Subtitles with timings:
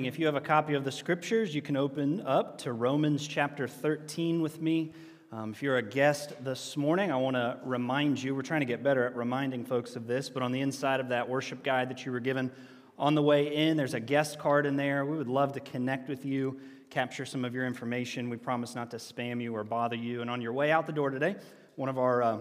[0.00, 0.14] Morning.
[0.14, 3.68] If you have a copy of the scriptures, you can open up to Romans chapter
[3.68, 4.92] 13 with me.
[5.30, 8.66] Um, if you're a guest this morning, I want to remind you, we're trying to
[8.66, 11.90] get better at reminding folks of this, but on the inside of that worship guide
[11.90, 12.50] that you were given
[12.98, 15.04] on the way in, there's a guest card in there.
[15.04, 16.58] We would love to connect with you,
[16.88, 18.30] capture some of your information.
[18.30, 20.22] We promise not to spam you or bother you.
[20.22, 21.36] And on your way out the door today,
[21.76, 22.40] one of our uh,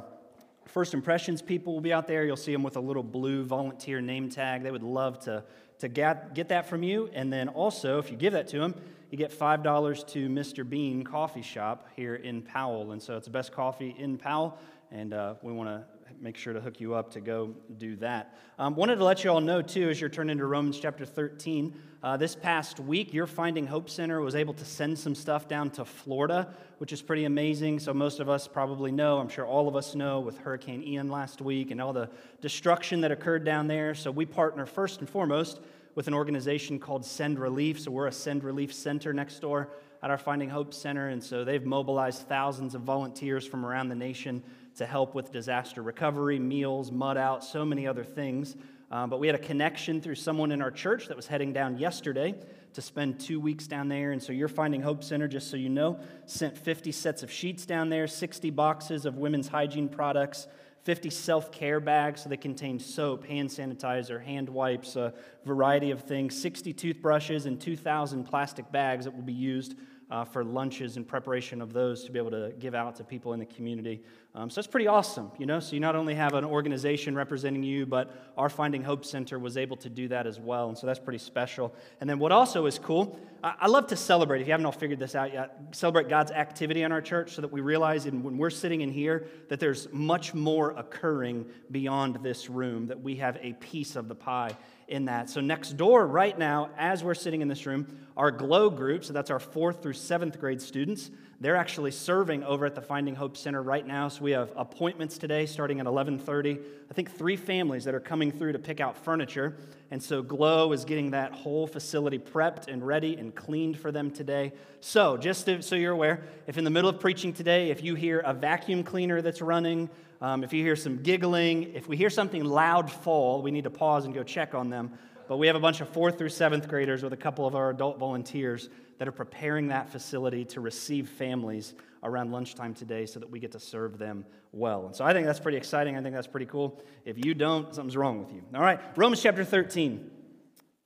[0.65, 2.23] First Impressions people will be out there.
[2.23, 4.63] You'll see them with a little blue volunteer name tag.
[4.63, 5.43] They would love to
[5.79, 7.09] to get, get that from you.
[7.13, 8.75] And then also, if you give that to him,
[9.09, 10.69] you get $5 to Mr.
[10.69, 12.91] Bean Coffee Shop here in Powell.
[12.91, 14.57] And so it's the best coffee in Powell.
[14.91, 15.83] And uh, we want to
[16.21, 18.37] make sure to hook you up to go do that.
[18.57, 21.73] Um, wanted to let you all know, too, as you're turning to Romans chapter 13,
[22.01, 25.69] uh, this past week, your Finding Hope Center was able to send some stuff down
[25.71, 27.79] to Florida, which is pretty amazing.
[27.79, 31.09] So, most of us probably know, I'm sure all of us know, with Hurricane Ian
[31.09, 32.09] last week and all the
[32.41, 33.93] destruction that occurred down there.
[33.95, 35.59] So, we partner first and foremost
[35.95, 37.79] with an organization called Send Relief.
[37.79, 39.69] So, we're a Send Relief center next door
[40.01, 41.09] at our Finding Hope Center.
[41.09, 44.41] And so, they've mobilized thousands of volunteers from around the nation
[44.79, 48.55] to help with disaster recovery, meals, mud out, so many other things.
[48.91, 51.77] Um, but we had a connection through someone in our church that was heading down
[51.77, 52.33] yesterday
[52.73, 54.13] to spend two weeks down there.
[54.13, 57.65] And so you're Finding Hope Center, just so you know, sent 50 sets of sheets
[57.65, 60.47] down there, 60 boxes of women's hygiene products,
[60.83, 62.23] 50 self care bags.
[62.23, 65.13] So they contain soap, hand sanitizer, hand wipes, a
[65.45, 69.75] variety of things, 60 toothbrushes, and 2,000 plastic bags that will be used
[70.09, 73.33] uh, for lunches and preparation of those to be able to give out to people
[73.33, 74.01] in the community.
[74.35, 75.59] Um, so it's pretty awesome, you know.
[75.59, 79.57] So you not only have an organization representing you, but our Finding Hope Center was
[79.57, 80.69] able to do that as well.
[80.69, 81.73] And so that's pretty special.
[82.01, 84.71] And then what also is cool, I, I love to celebrate, if you haven't all
[84.71, 88.23] figured this out yet, celebrate God's activity in our church so that we realize in,
[88.23, 93.15] when we're sitting in here that there's much more occurring beyond this room, that we
[93.17, 94.55] have a piece of the pie
[94.89, 95.29] in that.
[95.29, 99.13] So, next door, right now, as we're sitting in this room, our GLOW group, so
[99.13, 101.09] that's our fourth through seventh grade students,
[101.41, 104.09] they're actually serving over at the Finding Hope Center right now.
[104.09, 106.59] So we have appointments today starting at 11:30.
[106.89, 109.55] I think three families that are coming through to pick out furniture.
[109.89, 114.11] And so Glow is getting that whole facility prepped and ready and cleaned for them
[114.11, 114.51] today.
[114.81, 117.95] So, just to, so you're aware, if in the middle of preaching today, if you
[117.95, 119.89] hear a vacuum cleaner that's running,
[120.21, 123.69] um, if you hear some giggling, if we hear something loud fall, we need to
[123.69, 124.91] pause and go check on them.
[125.29, 127.69] But we have a bunch of fourth through seventh graders with a couple of our
[127.69, 131.73] adult volunteers that are preparing that facility to receive families
[132.03, 134.85] around lunchtime today so that we get to serve them well.
[134.85, 135.97] And so I think that's pretty exciting.
[135.97, 136.79] I think that's pretty cool.
[137.03, 138.43] If you don't, something's wrong with you.
[138.53, 140.11] All right, Romans chapter 13.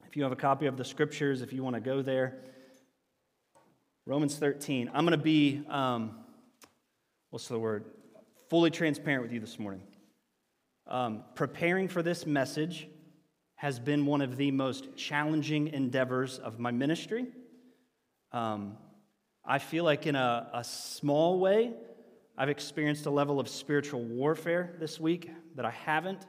[0.07, 2.40] If you have a copy of the scriptures, if you want to go there,
[4.06, 4.91] Romans 13.
[4.94, 6.16] I'm going to be, um,
[7.30, 7.85] what's the word?
[8.53, 9.81] fully transparent with you this morning.
[10.85, 12.88] Um, preparing for this message
[13.56, 17.25] has been one of the most challenging endeavors of my ministry.
[18.33, 18.77] Um,
[19.45, 21.73] I feel like, in a, a small way,
[22.38, 26.25] I've experienced a level of spiritual warfare this week that I haven't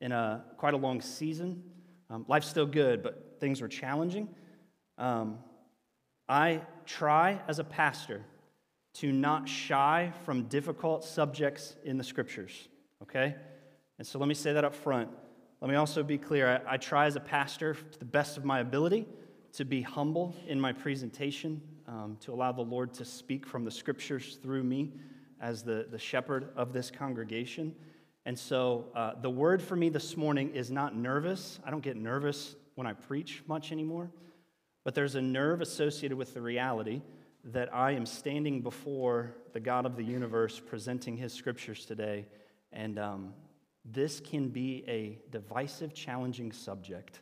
[0.00, 1.62] in a quite a long season.
[2.10, 4.28] Um, life's still good, but things were challenging.
[4.98, 5.38] Um,
[6.28, 8.24] I try as a pastor
[8.94, 12.68] to not shy from difficult subjects in the scriptures,
[13.02, 13.36] okay?
[13.98, 15.10] And so let me say that up front.
[15.60, 18.44] Let me also be clear I, I, try as a pastor to the best of
[18.44, 19.06] my ability
[19.54, 23.70] to be humble in my presentation, um, to allow the Lord to speak from the
[23.70, 24.92] scriptures through me
[25.40, 27.74] as the, the shepherd of this congregation.
[28.26, 31.60] And so uh, the word for me this morning is not nervous.
[31.64, 34.10] I don't get nervous when I preach much anymore,
[34.82, 37.02] but there's a nerve associated with the reality
[37.44, 42.26] that I am standing before the God of the universe presenting his scriptures today.
[42.72, 43.34] And um,
[43.84, 47.20] this can be a divisive, challenging subject.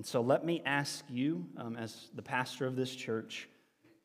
[0.00, 3.50] And so let me ask you, um, as the pastor of this church,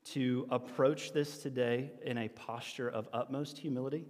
[0.08, 4.04] to approach this today in a posture of utmost humility,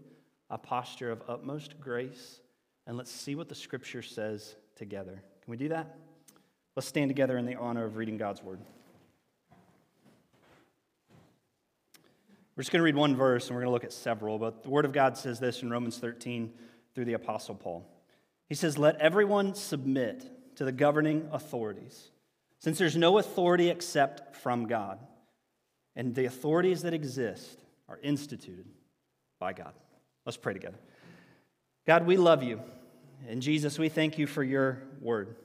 [0.49, 2.41] a posture of utmost grace,
[2.87, 5.21] and let's see what the scripture says together.
[5.43, 5.95] Can we do that?
[6.75, 8.61] Let's stand together in the honor of reading God's word.
[12.55, 14.63] We're just going to read one verse and we're going to look at several, but
[14.63, 16.51] the Word of God says this in Romans 13
[16.95, 17.87] through the Apostle Paul.
[18.49, 22.09] He says, Let everyone submit to the governing authorities,
[22.59, 24.99] since there's no authority except from God,
[25.95, 28.65] and the authorities that exist are instituted
[29.39, 29.73] by God.
[30.25, 30.79] Let's pray together.
[31.85, 32.61] God, we love you.
[33.27, 35.35] And Jesus, we thank you for your word.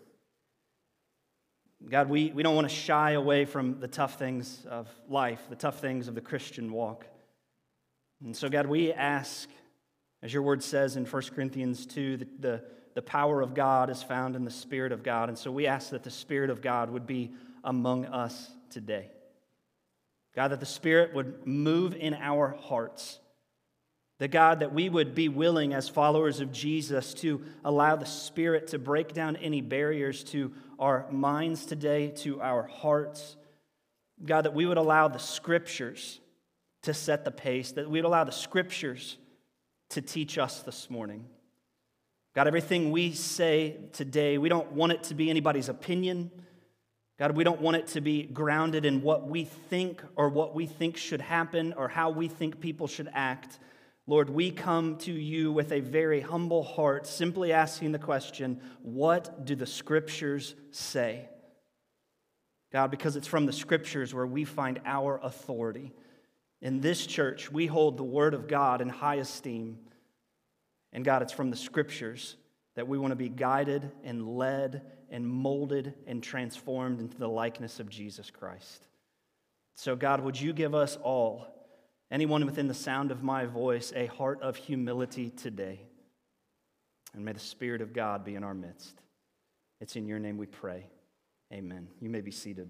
[1.88, 5.56] God, we, we don't want to shy away from the tough things of life, the
[5.56, 7.06] tough things of the Christian walk.
[8.22, 9.48] And so, God, we ask,
[10.22, 12.64] as your word says in 1 Corinthians 2, that the,
[12.94, 15.28] the power of God is found in the Spirit of God.
[15.28, 17.30] And so we ask that the Spirit of God would be
[17.62, 19.10] among us today.
[20.34, 23.18] God, that the Spirit would move in our hearts.
[24.18, 28.68] That God, that we would be willing as followers of Jesus to allow the Spirit
[28.68, 33.36] to break down any barriers to our minds today, to our hearts.
[34.24, 36.20] God, that we would allow the Scriptures
[36.82, 39.16] to set the pace, that we would allow the Scriptures
[39.90, 41.24] to teach us this morning.
[42.34, 46.30] God, everything we say today, we don't want it to be anybody's opinion.
[47.18, 50.66] God, we don't want it to be grounded in what we think or what we
[50.66, 53.58] think should happen or how we think people should act.
[54.06, 59.44] Lord, we come to you with a very humble heart, simply asking the question what
[59.44, 61.28] do the scriptures say?
[62.72, 65.92] God, because it's from the scriptures where we find our authority.
[66.62, 69.78] In this church, we hold the word of God in high esteem.
[70.92, 72.36] And God, it's from the scriptures
[72.76, 77.80] that we want to be guided and led and molded and transformed into the likeness
[77.80, 78.86] of Jesus Christ.
[79.74, 81.46] So, God, would you give us all,
[82.10, 85.80] anyone within the sound of my voice, a heart of humility today?
[87.14, 89.00] And may the Spirit of God be in our midst.
[89.80, 90.86] It's in your name we pray.
[91.52, 91.88] Amen.
[92.00, 92.68] You may be seated.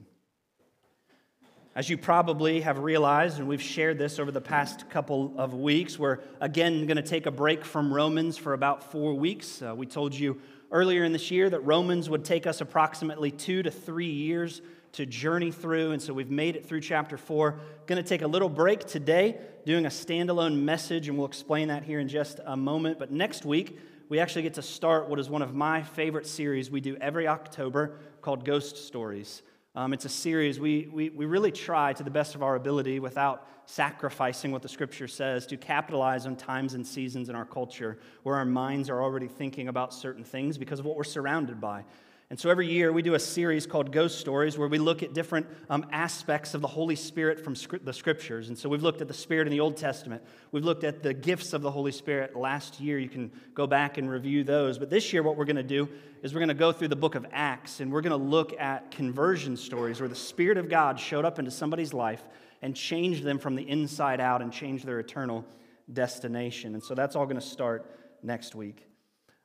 [1.72, 6.00] As you probably have realized, and we've shared this over the past couple of weeks,
[6.00, 9.62] we're again going to take a break from Romans for about four weeks.
[9.62, 10.40] Uh, we told you
[10.72, 14.62] earlier in this year that Romans would take us approximately two to three years
[14.94, 17.60] to journey through, and so we've made it through chapter four.
[17.86, 21.84] Going to take a little break today, doing a standalone message, and we'll explain that
[21.84, 22.98] here in just a moment.
[22.98, 23.78] But next week,
[24.08, 27.28] we actually get to start what is one of my favorite series we do every
[27.28, 29.42] October called Ghost Stories.
[29.76, 32.98] Um, it's a series we, we, we really try to the best of our ability
[32.98, 37.98] without sacrificing what the scripture says to capitalize on times and seasons in our culture
[38.24, 41.84] where our minds are already thinking about certain things because of what we're surrounded by.
[42.30, 45.12] And so every year we do a series called Ghost Stories where we look at
[45.12, 48.48] different um, aspects of the Holy Spirit from the scriptures.
[48.48, 50.22] And so we've looked at the Spirit in the Old Testament.
[50.52, 53.00] We've looked at the gifts of the Holy Spirit last year.
[53.00, 54.78] You can go back and review those.
[54.78, 55.88] But this year, what we're going to do
[56.22, 58.54] is we're going to go through the book of Acts and we're going to look
[58.60, 62.22] at conversion stories where the Spirit of God showed up into somebody's life
[62.62, 65.44] and changed them from the inside out and changed their eternal
[65.92, 66.74] destination.
[66.74, 67.90] And so that's all going to start
[68.22, 68.89] next week.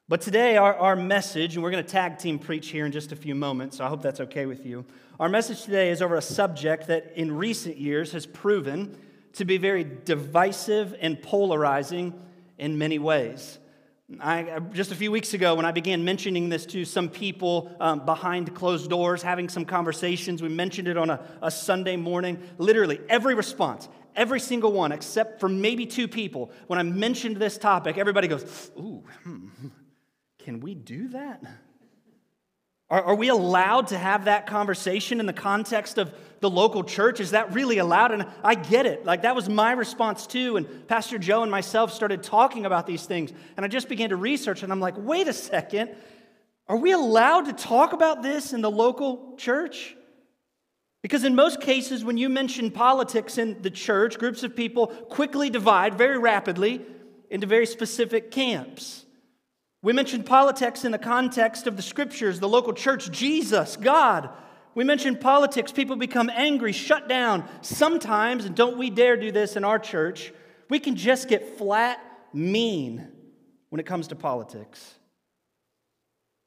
[0.08, 3.12] But today, our, our message, and we're going to tag team preach here in just
[3.12, 4.86] a few moments, so I hope that's okay with you.
[5.20, 9.00] Our message today is over a subject that in recent years has proven
[9.34, 12.14] to be very divisive and polarizing
[12.60, 13.58] in many ways.
[14.20, 18.06] I, just a few weeks ago, when I began mentioning this to some people um,
[18.06, 22.44] behind closed doors, having some conversations, we mentioned it on a, a Sunday morning.
[22.60, 27.58] Literally, every response, every single one, except for maybe two people, when I mentioned this
[27.58, 29.48] topic, everybody goes, Ooh, hmm
[30.46, 31.44] can we do that?
[32.88, 37.20] Are, are, we allowed to have that conversation in the context of the local church?
[37.20, 38.12] Is that really allowed?
[38.12, 39.06] And I get it.
[39.06, 40.56] Like, that was my response too.
[40.56, 43.34] And Pastor Joe and myself started talking about these things.
[43.58, 45.96] And I just began to research, and I'm like, wait a second.
[46.68, 49.96] Are we allowed to talk about this in the local church?
[51.02, 55.50] Because in most cases, when you mention politics in the church, groups of people quickly
[55.50, 56.86] divide very rapidly
[57.32, 59.05] into very specific camps.
[59.86, 64.32] We mentioned politics in the context of the scriptures, the local church, Jesus, God.
[64.74, 67.48] We mentioned politics, people become angry, shut down.
[67.62, 70.34] Sometimes, and don't we dare do this in our church,
[70.72, 72.00] we can just get flat
[72.34, 73.08] mean
[73.70, 74.96] when it comes to politics.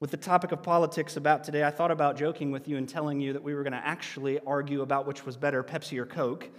[0.01, 3.21] With the topic of politics about today, I thought about joking with you and telling
[3.21, 6.51] you that we were going to actually argue about which was better, Pepsi or Coke.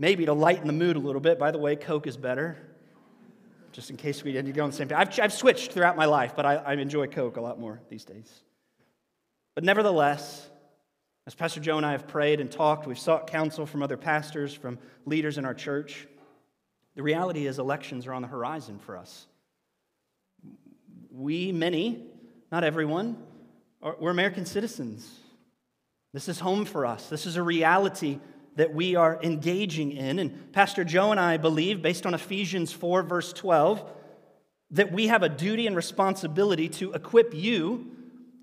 [0.00, 1.38] Maybe to lighten the mood a little bit.
[1.38, 2.73] By the way, Coke is better
[3.74, 4.96] just in case we didn't go on the same page.
[4.96, 8.04] I've, I've switched throughout my life, but I, I enjoy Coke a lot more these
[8.04, 8.32] days.
[9.56, 10.48] But nevertheless,
[11.26, 14.54] as Pastor Joe and I have prayed and talked, we've sought counsel from other pastors,
[14.54, 16.06] from leaders in our church.
[16.94, 19.26] The reality is, elections are on the horizon for us.
[21.10, 22.06] We, many,
[22.52, 23.16] not everyone,
[23.82, 25.10] are, we're American citizens.
[26.12, 27.08] This is home for us.
[27.08, 28.20] This is a reality
[28.56, 30.18] that we are engaging in.
[30.18, 33.90] And Pastor Joe and I believe, based on Ephesians 4, verse 12,
[34.70, 37.90] that we have a duty and responsibility to equip you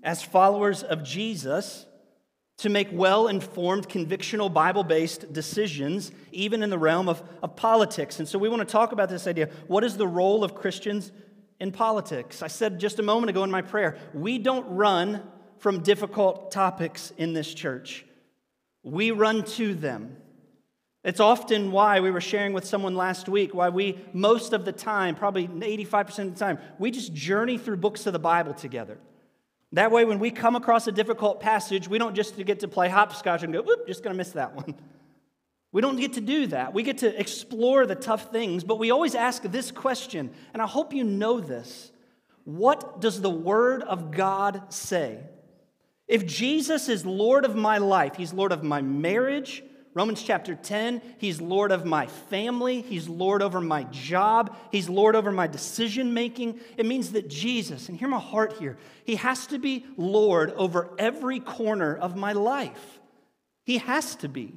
[0.02, 1.86] as followers of Jesus
[2.58, 8.18] to make well informed, convictional, Bible based decisions, even in the realm of, of politics.
[8.18, 9.48] And so we want to talk about this idea.
[9.66, 11.10] What is the role of Christians
[11.58, 12.42] in politics?
[12.42, 15.22] I said just a moment ago in my prayer, we don't run
[15.58, 18.04] from difficult topics in this church
[18.82, 20.16] we run to them.
[21.04, 24.72] It's often why we were sharing with someone last week, why we, most of the
[24.72, 28.98] time, probably 85% of the time, we just journey through books of the Bible together.
[29.72, 32.88] That way, when we come across a difficult passage, we don't just get to play
[32.88, 34.74] hopscotch and go, whoop, just going to miss that one.
[35.72, 36.74] We don't get to do that.
[36.74, 40.66] We get to explore the tough things, but we always ask this question, and I
[40.66, 41.90] hope you know this.
[42.44, 45.20] What does the Word of God say?
[46.12, 49.64] If Jesus is Lord of my life, He's Lord of my marriage,
[49.94, 55.16] Romans chapter 10, He's Lord of my family, He's Lord over my job, He's Lord
[55.16, 56.60] over my decision making.
[56.76, 60.90] It means that Jesus, and hear my heart here, He has to be Lord over
[60.98, 63.00] every corner of my life.
[63.64, 64.52] He has to be.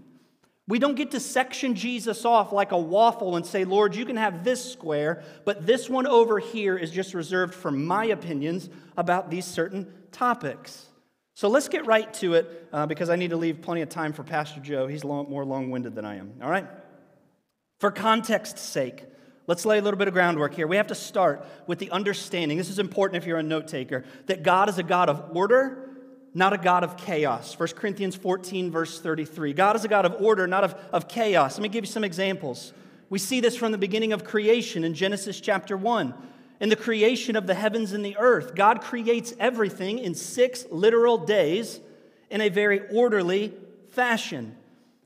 [0.68, 4.18] We don't get to section Jesus off like a waffle and say, Lord, you can
[4.18, 9.30] have this square, but this one over here is just reserved for my opinions about
[9.30, 10.88] these certain topics.
[11.36, 14.14] So let's get right to it uh, because I need to leave plenty of time
[14.14, 14.88] for Pastor Joe.
[14.88, 16.34] He's long, more long winded than I am.
[16.42, 16.66] All right?
[17.80, 19.04] For context's sake,
[19.46, 20.66] let's lay a little bit of groundwork here.
[20.66, 24.06] We have to start with the understanding this is important if you're a note taker
[24.26, 25.86] that God is a God of order
[26.36, 27.58] not a God of chaos.
[27.58, 29.54] 1 Corinthians 14, verse 33.
[29.54, 31.58] God is a God of order, not of, of chaos.
[31.58, 32.74] Let me give you some examples.
[33.10, 36.14] We see this from the beginning of creation in Genesis chapter 1.
[36.60, 41.18] In the creation of the heavens and the earth, God creates everything in six literal
[41.18, 41.80] days
[42.30, 43.54] in a very orderly
[43.90, 44.56] fashion.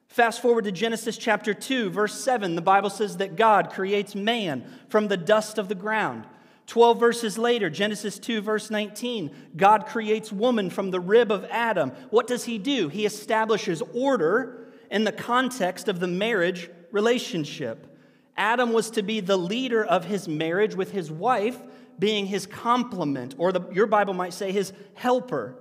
[0.08, 2.56] Fast forward to Genesis chapter 2, verse 7.
[2.56, 6.25] The Bible says that God creates man from the dust of the ground.
[6.68, 11.91] 12 verses later, Genesis 2, verse 19, God creates woman from the rib of Adam.
[12.12, 12.89] What does he do?
[12.89, 17.88] He establishes order in the context of the marriage relationship.
[18.38, 21.62] Adam was to be the leader of his marriage, with his wife
[22.00, 25.55] being his complement, or the, your Bible might say his helper.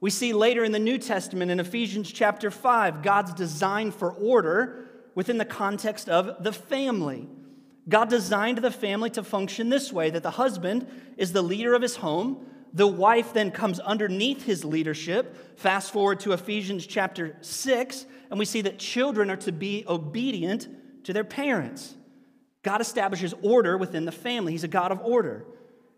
[0.00, 4.84] We see later in the New Testament, in Ephesians chapter 5, God's design for order
[5.14, 7.26] within the context of the family.
[7.88, 11.82] God designed the family to function this way that the husband is the leader of
[11.82, 12.46] his home.
[12.74, 15.58] The wife then comes underneath his leadership.
[15.58, 20.68] Fast forward to Ephesians chapter 6, and we see that children are to be obedient
[21.04, 21.96] to their parents.
[22.68, 25.46] God establishes order within the family, He's a God of order.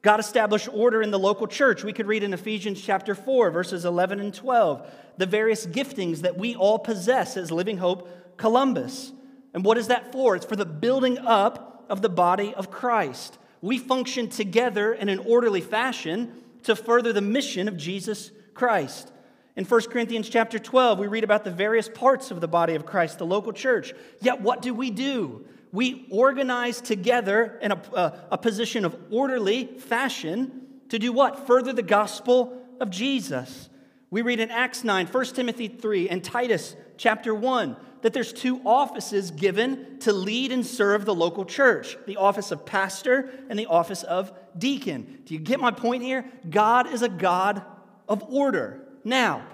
[0.02, 1.82] God established order in the local church.
[1.82, 6.38] We could read in Ephesians chapter 4, verses 11 and 12, the various giftings that
[6.38, 9.10] we all possess as Living Hope Columbus.
[9.52, 10.36] And what is that for?
[10.36, 13.36] It's for the building up of the body of Christ.
[13.60, 19.10] We function together in an orderly fashion to further the mission of Jesus Christ.
[19.56, 22.86] In 1 Corinthians chapter 12, we read about the various parts of the body of
[22.86, 23.92] Christ, the local church.
[24.20, 25.44] Yet, what do we do?
[25.72, 31.46] We organize together in a, a, a position of orderly fashion to do what?
[31.46, 33.68] Further the gospel of Jesus.
[34.10, 38.60] We read in Acts 9, 1 Timothy 3, and Titus chapter 1 that there's two
[38.64, 43.66] offices given to lead and serve the local church the office of pastor and the
[43.66, 45.20] office of deacon.
[45.26, 46.24] Do you get my point here?
[46.48, 47.62] God is a God
[48.08, 48.80] of order.
[49.04, 49.44] Now,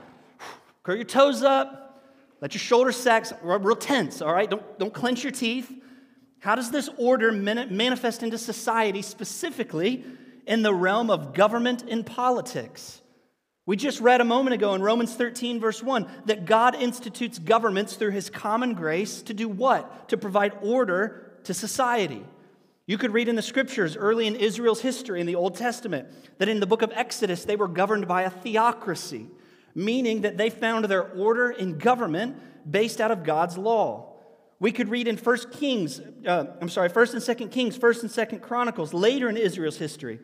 [0.83, 2.03] curl your toes up,
[2.41, 4.49] let your shoulders sack, real tense, all right?
[4.49, 5.73] Don't, don't clench your teeth.
[6.41, 10.05] How does this order manifest into society, specifically
[10.47, 13.01] in the realm of government and politics?
[13.65, 17.97] We just read a moment ago in Romans 13, verse 1, that God institutes governments
[17.97, 20.09] through his common grace to do what?
[20.11, 22.25] To provide order to society.
[22.87, 26.07] You could read in the scriptures early in Israel's history in the Old Testament
[26.39, 29.27] that in the book of Exodus they were governed by a theocracy,
[29.75, 34.13] meaning that they found their order in government based out of God's law.
[34.59, 38.11] We could read in 1 Kings, uh, I'm sorry, 1st and 2nd Kings, 1st and
[38.11, 40.19] 2nd Chronicles, later in Israel's history,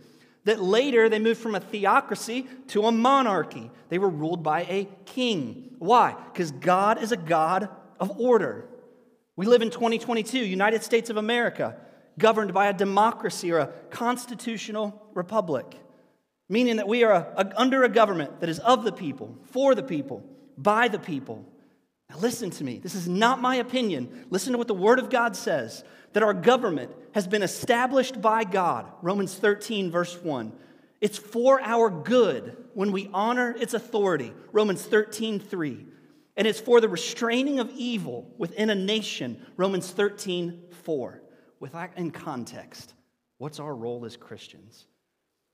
[0.44, 3.70] that later they moved from a theocracy to a monarchy.
[3.90, 5.76] They were ruled by a king.
[5.78, 6.16] Why?
[6.32, 7.68] Because God is a God
[8.00, 8.68] of order.
[9.36, 11.76] We live in 2022, United States of America,
[12.18, 15.76] governed by a democracy or a constitutional republic,
[16.48, 19.74] meaning that we are a, a, under a government that is of the people, for
[19.74, 20.24] the people,
[20.56, 21.46] by the people.
[22.12, 22.78] Now, listen to me.
[22.78, 24.26] This is not my opinion.
[24.28, 28.45] Listen to what the Word of God says that our government has been established by
[28.45, 28.87] God.
[29.00, 30.52] Romans 13, verse 1.
[31.00, 34.35] It's for our good when we honor its authority.
[34.52, 35.87] Romans 13, 3.
[36.37, 39.45] And it's for the restraining of evil within a nation.
[39.57, 41.23] Romans 13, 4.
[41.61, 42.92] With that in context,
[43.38, 44.87] what's our role as Christians?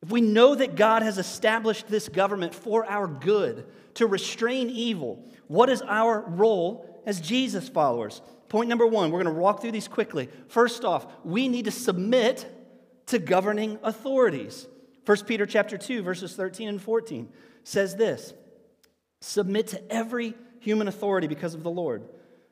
[0.03, 5.25] If we know that God has established this government for our good, to restrain evil,
[5.49, 8.23] what is our role as Jesus followers?
[8.49, 10.29] Point number one, we're going to walk through these quickly.
[10.47, 12.47] First off, we need to submit
[13.07, 14.69] to governing authorities.
[15.05, 17.29] 1 Peter chapter 2, verses 13 and 14
[17.65, 18.35] says this
[19.21, 22.05] Submit to every human authority because of the Lord,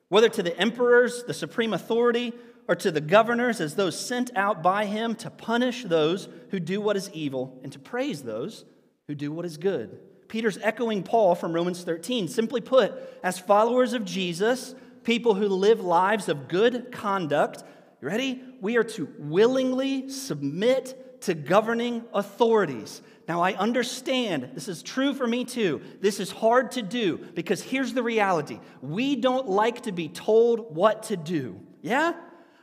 [0.09, 2.33] whether to the emperors, the supreme authority,
[2.67, 6.81] or to the governors as those sent out by him to punish those who do
[6.81, 8.65] what is evil and to praise those
[9.07, 9.99] who do what is good.
[10.27, 12.27] Peter's echoing Paul from Romans 13.
[12.27, 12.93] Simply put,
[13.23, 17.63] as followers of Jesus, people who live lives of good conduct,
[18.01, 18.41] you ready?
[18.59, 23.01] We are to willingly submit to governing authorities.
[23.27, 25.81] Now, I understand this is true for me too.
[25.99, 30.75] This is hard to do because here's the reality we don't like to be told
[30.75, 31.59] what to do.
[31.81, 32.13] Yeah?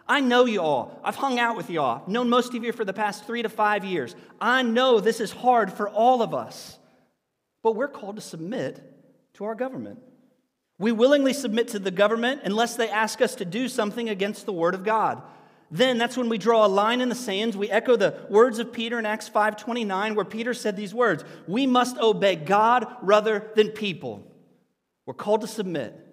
[0.06, 1.00] I know you all.
[1.02, 2.02] I've hung out with you all.
[2.02, 4.14] I've known most of you for the past three to five years.
[4.40, 6.78] I know this is hard for all of us,
[7.62, 8.82] but we're called to submit
[9.34, 10.00] to our government.
[10.78, 14.52] We willingly submit to the government unless they ask us to do something against the
[14.52, 15.22] Word of God.
[15.70, 17.56] Then that's when we draw a line in the sands.
[17.56, 21.66] We echo the words of Peter in Acts 5:29 where Peter said these words, "We
[21.66, 24.22] must obey God rather than people."
[25.06, 26.04] We're called to submit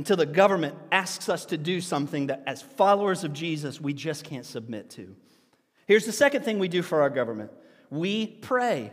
[0.00, 4.24] until the government asks us to do something that as followers of Jesus we just
[4.24, 5.14] can't submit to.
[5.86, 7.50] Here's the second thing we do for our government.
[7.90, 8.92] We pray.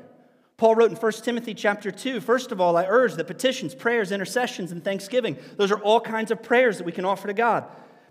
[0.58, 4.12] Paul wrote in 1 Timothy chapter 2, first of all, I urge that petitions, prayers,
[4.12, 7.64] intercessions, and thanksgiving, those are all kinds of prayers that we can offer to God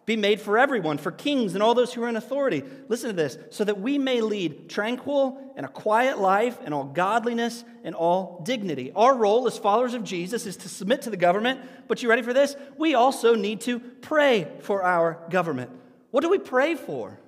[0.06, 2.62] be made for everyone, for kings and all those who are in authority.
[2.88, 6.84] Listen to this so that we may lead tranquil and a quiet life in all
[6.84, 8.92] godliness and all dignity.
[8.94, 12.22] Our role as followers of Jesus is to submit to the government, but you ready
[12.22, 12.54] for this?
[12.78, 15.70] We also need to pray for our government.
[16.12, 17.18] What do we pray for?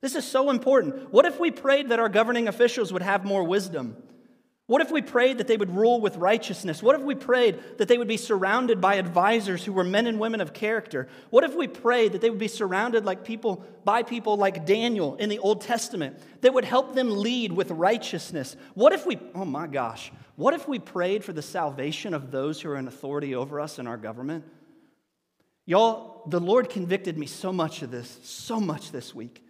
[0.00, 1.12] This is so important.
[1.12, 3.96] What if we prayed that our governing officials would have more wisdom?
[4.68, 6.82] What if we prayed that they would rule with righteousness?
[6.82, 10.20] What if we prayed that they would be surrounded by advisors who were men and
[10.20, 11.08] women of character?
[11.30, 15.16] What if we prayed that they would be surrounded like people by people like Daniel
[15.16, 18.56] in the Old Testament that would help them lead with righteousness?
[18.74, 20.12] What if we Oh my gosh.
[20.36, 23.78] What if we prayed for the salvation of those who are in authority over us
[23.78, 24.44] in our government?
[25.64, 29.42] Y'all, the Lord convicted me so much of this, so much this week.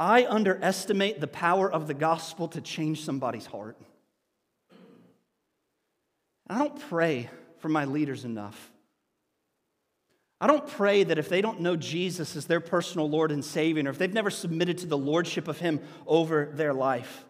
[0.00, 3.76] I underestimate the power of the gospel to change somebody's heart.
[6.48, 8.70] I don't pray for my leaders enough.
[10.40, 13.84] I don't pray that if they don't know Jesus as their personal Lord and Savior,
[13.84, 17.24] or if they've never submitted to the Lordship of Him over their life,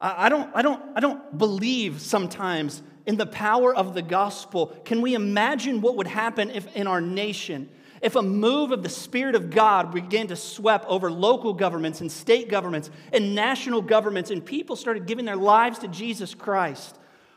[0.00, 4.66] I don't, I, don't, I don't believe sometimes in the power of the gospel.
[4.84, 7.70] Can we imagine what would happen if in our nation,
[8.02, 12.12] if a move of the Spirit of God began to sweep over local governments and
[12.12, 16.96] state governments and national governments, and people started giving their lives to Jesus Christ?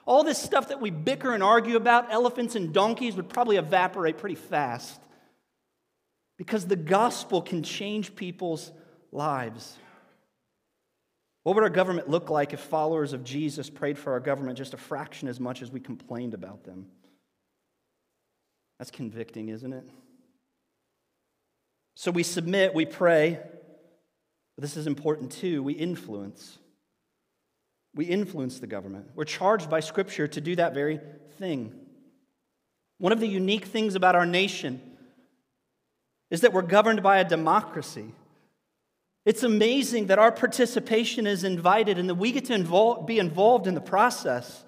[0.10, 4.18] All this stuff that we bicker and argue about, elephants and donkeys, would probably evaporate
[4.18, 5.00] pretty fast
[6.36, 8.72] because the gospel can change people's
[9.12, 9.78] lives.
[11.44, 14.74] What would our government look like if followers of Jesus prayed for our government just
[14.74, 16.88] a fraction as much as we complained about them?
[18.80, 19.88] That's convicting, isn't it?
[21.96, 23.40] So we submit, we pray,
[24.58, 25.62] this is important too.
[25.62, 26.59] We influence.
[28.00, 29.08] We influence the government.
[29.14, 31.02] We're charged by Scripture to do that very
[31.38, 31.74] thing.
[32.98, 34.80] One of the unique things about our nation
[36.32, 38.14] is that we're governed by a democracy.
[39.26, 43.68] It's amazing that our participation is invited and that we get to involve, be involved
[43.68, 44.64] in the process.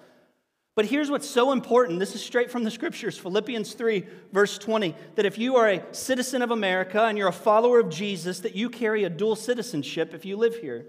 [0.76, 4.94] But here's what's so important this is straight from the scriptures Philippians 3, verse 20
[5.14, 8.54] that if you are a citizen of America and you're a follower of Jesus, that
[8.54, 10.84] you carry a dual citizenship if you live here.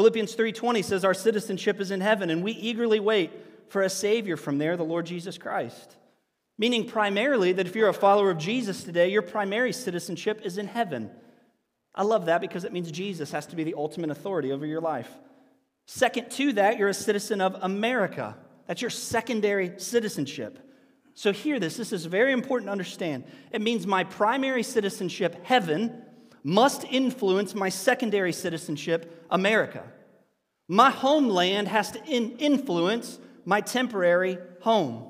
[0.00, 3.32] Philippians 3:20 says our citizenship is in heaven and we eagerly wait
[3.68, 5.94] for a savior from there, the Lord Jesus Christ.
[6.56, 10.68] Meaning primarily that if you're a follower of Jesus today, your primary citizenship is in
[10.68, 11.10] heaven.
[11.94, 14.80] I love that because it means Jesus has to be the ultimate authority over your
[14.80, 15.10] life.
[15.84, 18.38] Second to that, you're a citizen of America.
[18.66, 20.58] That's your secondary citizenship.
[21.12, 21.76] So, hear this.
[21.76, 23.24] This is very important to understand.
[23.52, 26.02] It means my primary citizenship, heaven,
[26.42, 29.84] must influence my secondary citizenship, America.
[30.68, 35.06] My homeland has to in influence my temporary home.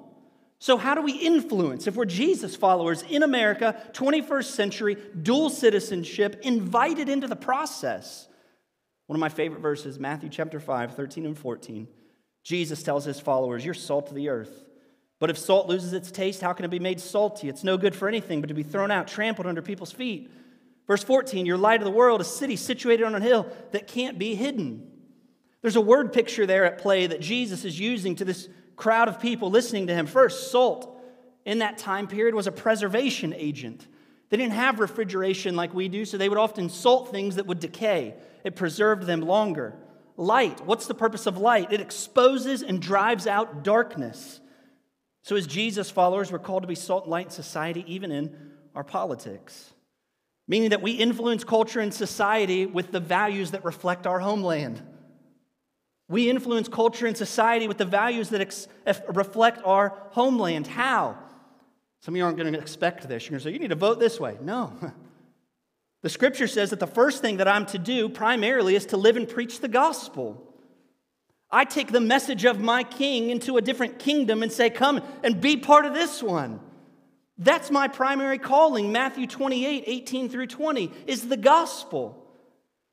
[0.59, 6.41] So, how do we influence if we're Jesus followers in America, 21st century, dual citizenship,
[6.43, 8.27] invited into the process?
[9.07, 11.89] One of my favorite verses, Matthew chapter 5, 13 and 14.
[12.45, 14.67] Jesus tells his followers, You're salt of the earth.
[15.19, 17.49] But if salt loses its taste, how can it be made salty?
[17.49, 20.31] It's no good for anything but to be thrown out, trampled under people's feet.
[20.91, 24.19] Verse 14, you're light of the world, a city situated on a hill that can't
[24.19, 24.91] be hidden.
[25.63, 29.21] There's a word picture there at play that Jesus is using to this crowd of
[29.21, 30.07] people listening to him.
[30.07, 31.01] First, salt
[31.45, 33.87] in that time period was a preservation agent.
[34.31, 37.61] They didn't have refrigeration like we do, so they would often salt things that would
[37.61, 38.17] decay.
[38.43, 39.77] It preserved them longer.
[40.17, 41.73] Light, what's the purpose of light?
[41.73, 44.41] It exposes and drives out darkness.
[45.23, 48.37] So, as Jesus followers, we're called to be salt and light in society, even in
[48.75, 49.73] our politics
[50.51, 54.83] meaning that we influence culture and society with the values that reflect our homeland.
[56.09, 58.67] We influence culture and society with the values that ex-
[59.15, 60.67] reflect our homeland.
[60.67, 61.17] How?
[62.01, 63.23] Some of you aren't going to expect this.
[63.23, 64.37] You're going to say, you need to vote this way.
[64.43, 64.73] No.
[66.03, 69.19] The scripture says that the first thing that I'm to do primarily is to live
[69.19, 70.43] and preach the gospel.
[71.51, 75.43] I take the message of my king into a different kingdom and say, Come and
[75.43, 76.61] be part of this one.
[77.41, 78.93] That's my primary calling.
[78.93, 82.17] Matthew 28 18 through 20 is the gospel.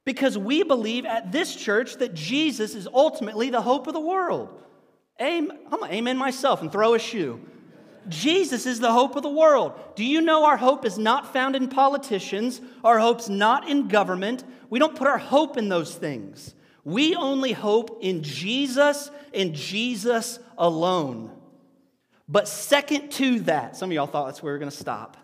[0.05, 4.63] Because we believe at this church that Jesus is ultimately the hope of the world.
[5.19, 7.41] I'm going to amen myself and throw a shoe.
[8.07, 9.73] Jesus is the hope of the world.
[9.95, 12.61] Do you know our hope is not found in politicians?
[12.85, 14.45] Our hope's not in government.
[14.69, 16.55] We don't put our hope in those things.
[16.85, 21.36] We only hope in Jesus and Jesus alone.
[22.27, 25.17] But second to that, some of y'all thought that's where we we're going to stop.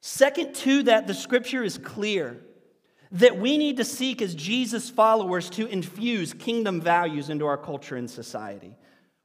[0.00, 2.40] Second to that, the scripture is clear
[3.12, 7.96] that we need to seek as Jesus followers to infuse kingdom values into our culture
[7.96, 8.76] and society.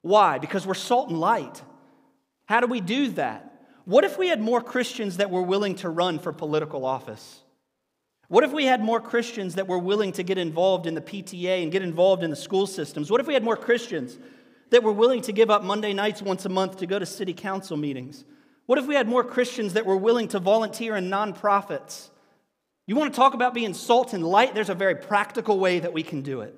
[0.01, 0.37] Why?
[0.37, 1.61] Because we're salt and light.
[2.45, 3.49] How do we do that?
[3.85, 7.41] What if we had more Christians that were willing to run for political office?
[8.29, 11.61] What if we had more Christians that were willing to get involved in the PTA
[11.61, 13.11] and get involved in the school systems?
[13.11, 14.17] What if we had more Christians
[14.73, 17.31] that were willing to give up Monday nights once a month to go to city
[17.31, 18.25] council meetings?
[18.65, 22.09] What if we had more Christians that were willing to volunteer in nonprofits?
[22.88, 24.55] You want to talk about being salt and light?
[24.55, 26.55] There's a very practical way that we can do it.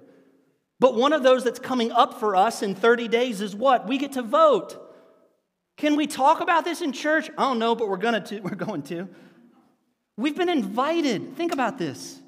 [0.80, 3.86] But one of those that's coming up for us in 30 days is what?
[3.86, 4.82] We get to vote.
[5.76, 7.30] Can we talk about this in church?
[7.38, 9.10] I don't know, but we're gonna to, we're going to.
[10.16, 12.22] We've been invited, think about this,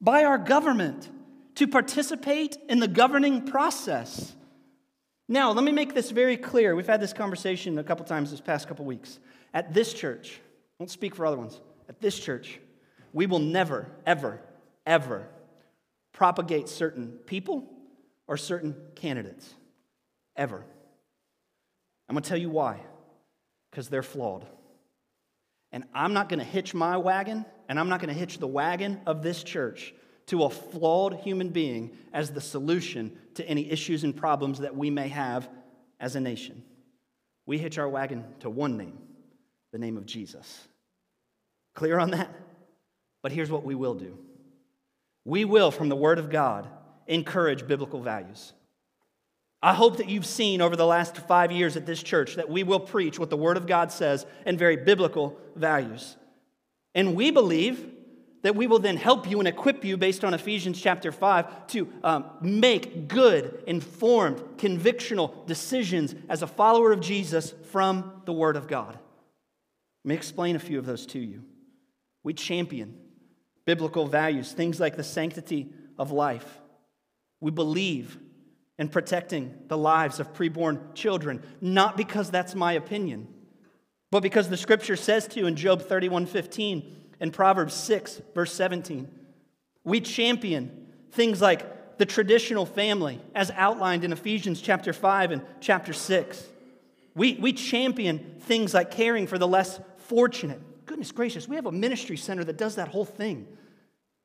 [0.00, 1.08] by our government
[1.56, 4.36] to participate in the governing process.
[5.32, 6.76] Now, let me make this very clear.
[6.76, 9.18] We've had this conversation a couple times this past couple weeks.
[9.54, 11.58] At this church, I won't speak for other ones.
[11.88, 12.60] At this church,
[13.14, 14.42] we will never, ever,
[14.84, 15.26] ever
[16.12, 17.66] propagate certain people
[18.26, 19.54] or certain candidates.
[20.36, 20.66] Ever.
[22.10, 22.80] I'm going to tell you why.
[23.70, 24.44] Because they're flawed.
[25.72, 28.46] And I'm not going to hitch my wagon, and I'm not going to hitch the
[28.46, 29.94] wagon of this church
[30.32, 34.88] to a flawed human being as the solution to any issues and problems that we
[34.88, 35.46] may have
[36.00, 36.62] as a nation.
[37.44, 38.96] We hitch our wagon to one name,
[39.72, 40.66] the name of Jesus.
[41.74, 42.34] Clear on that?
[43.20, 44.16] But here's what we will do
[45.26, 46.66] we will, from the Word of God,
[47.06, 48.54] encourage biblical values.
[49.62, 52.62] I hope that you've seen over the last five years at this church that we
[52.62, 56.16] will preach what the Word of God says and very biblical values.
[56.94, 57.91] And we believe
[58.42, 61.88] that we will then help you and equip you based on Ephesians chapter 5 to
[62.02, 68.66] um, make good, informed, convictional decisions as a follower of Jesus from the Word of
[68.66, 68.98] God.
[70.04, 71.44] Let me explain a few of those to you.
[72.24, 72.98] We champion
[73.64, 76.60] biblical values, things like the sanctity of life.
[77.40, 78.18] We believe
[78.78, 83.28] in protecting the lives of preborn children, not because that's my opinion,
[84.10, 89.08] but because the scripture says to in Job 31:15 and Proverbs 6 verse 17.
[89.82, 95.94] We champion things like the traditional family as outlined in Ephesians chapter 5 and chapter
[95.94, 96.46] 6.
[97.14, 100.60] We, we champion things like caring for the less fortunate
[100.92, 103.46] Goodness gracious, we have a ministry center that does that whole thing.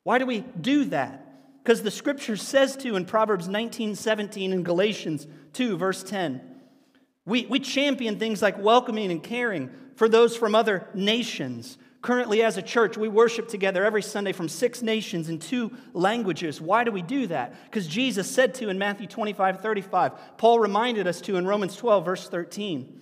[0.03, 1.23] Why do we do that?
[1.63, 6.41] Because the scripture says to in Proverbs 19 17 and Galatians 2, verse 10.
[7.25, 11.77] We, we champion things like welcoming and caring for those from other nations.
[12.01, 16.61] Currently, as a church, we worship together every Sunday from six nations in two languages.
[16.61, 17.55] Why do we do that?
[17.65, 22.05] Because Jesus said to in Matthew 25 35, Paul reminded us to in Romans 12,
[22.05, 23.01] verse 13.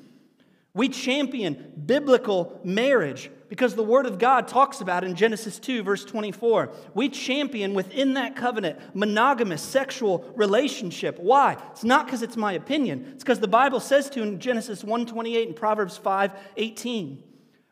[0.74, 6.04] We champion biblical marriage because the Word of God talks about in Genesis 2, verse
[6.04, 6.72] 24.
[6.94, 11.18] We champion within that covenant monogamous sexual relationship.
[11.20, 11.58] Why?
[11.72, 13.12] It's not because it's my opinion.
[13.14, 17.24] It's because the Bible says to in Genesis 1 28 and Proverbs 5 18.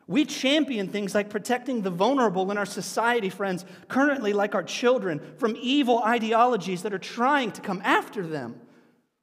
[0.06, 5.20] We champion things like protecting the vulnerable in our society, friends, currently like our children,
[5.38, 8.60] from evil ideologies that are trying to come after them.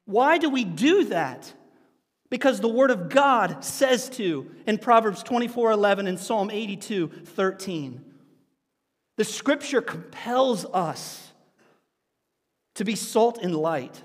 [0.06, 1.54] Why do we do that?
[2.30, 8.06] Because the Word of God says to in Proverbs 24 11 and Psalm 82 13.
[9.18, 11.32] The Scripture compels us
[12.76, 14.02] to be salt and light,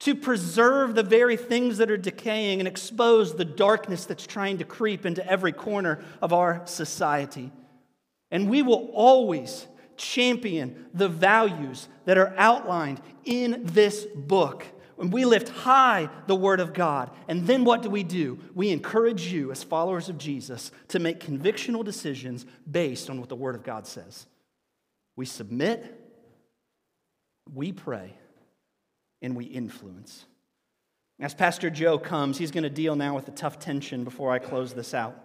[0.00, 4.64] to preserve the very things that are decaying and expose the darkness that's trying to
[4.64, 7.50] creep into every corner of our society.
[8.30, 14.64] And we will always champion the values that are outlined in this book.
[14.94, 18.38] When we lift high the Word of God, and then what do we do?
[18.54, 23.36] We encourage you, as followers of Jesus, to make convictional decisions based on what the
[23.36, 24.26] Word of God says.
[25.14, 25.94] We submit,
[27.52, 28.14] we pray,
[29.22, 30.24] and we influence.
[31.20, 34.38] As Pastor Joe comes, he's going to deal now with the tough tension before I
[34.38, 35.16] close this out.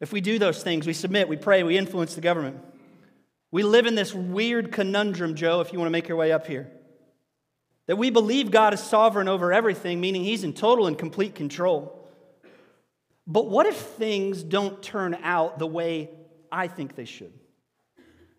[0.00, 2.58] If we do those things, we submit, we pray, we influence the government.
[3.52, 6.46] We live in this weird conundrum, Joe, if you want to make your way up
[6.46, 6.70] here.
[7.86, 12.08] That we believe God is sovereign over everything, meaning he's in total and complete control.
[13.26, 16.10] But what if things don't turn out the way
[16.50, 17.32] I think they should?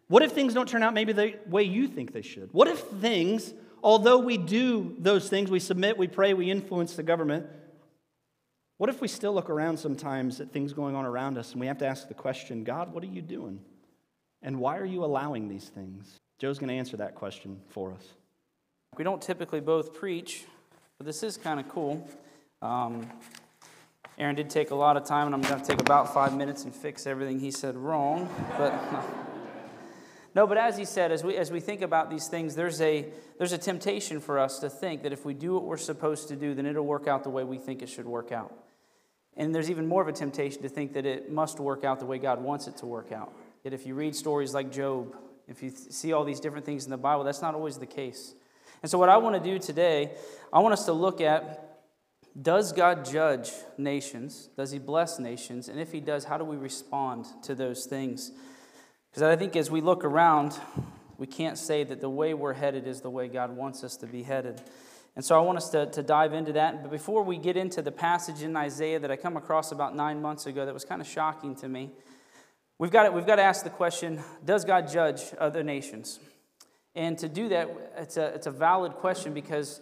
[0.07, 2.51] What if things don't turn out maybe the way you think they should?
[2.51, 7.03] What if things, although we do those things, we submit, we pray, we influence the
[7.03, 7.45] government,
[8.77, 11.67] what if we still look around sometimes at things going on around us and we
[11.67, 13.59] have to ask the question, God, what are you doing?
[14.41, 16.17] And why are you allowing these things?
[16.39, 18.03] Joe's going to answer that question for us.
[18.97, 20.45] We don't typically both preach,
[20.97, 22.07] but this is kind of cool.
[22.63, 23.07] Um,
[24.17, 26.63] Aaron did take a lot of time, and I'm going to take about five minutes
[26.63, 28.27] and fix everything he said wrong.
[28.57, 28.73] But.
[30.33, 33.05] No, but as he said, as we, as we think about these things, there's a,
[33.37, 36.35] there's a temptation for us to think that if we do what we're supposed to
[36.35, 38.53] do, then it'll work out the way we think it should work out.
[39.35, 42.05] And there's even more of a temptation to think that it must work out the
[42.05, 43.33] way God wants it to work out.
[43.63, 45.15] Yet if you read stories like Job,
[45.47, 48.33] if you see all these different things in the Bible, that's not always the case.
[48.81, 50.11] And so, what I want to do today,
[50.51, 51.67] I want us to look at
[52.39, 54.49] does God judge nations?
[54.55, 55.67] Does he bless nations?
[55.67, 58.31] And if he does, how do we respond to those things?
[59.11, 60.57] Because I think as we look around,
[61.17, 64.07] we can't say that the way we're headed is the way God wants us to
[64.07, 64.61] be headed.
[65.17, 66.81] And so I want us to, to dive into that.
[66.81, 70.21] But before we get into the passage in Isaiah that I come across about nine
[70.21, 71.89] months ago that was kind of shocking to me,
[72.77, 76.19] we've got to, we've got to ask the question Does God judge other nations?
[76.95, 79.81] And to do that, it's a, it's a valid question because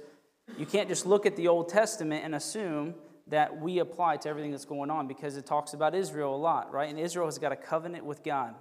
[0.58, 2.96] you can't just look at the Old Testament and assume
[3.28, 6.74] that we apply to everything that's going on because it talks about Israel a lot,
[6.74, 6.90] right?
[6.90, 8.56] And Israel has got a covenant with God.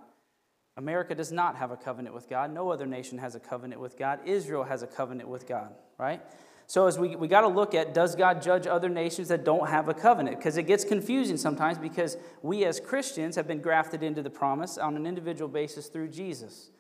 [0.79, 2.55] America does not have a covenant with God.
[2.55, 4.21] No other nation has a covenant with God.
[4.25, 6.23] Israel has a covenant with God, right?
[6.69, 9.69] So as we, we got to look at does God judge other nations that don't
[9.69, 10.37] have a covenant?
[10.37, 14.79] Because it gets confusing sometimes because we as Christians have been grafted into the promise
[14.79, 16.71] on an individual basis through Jesus.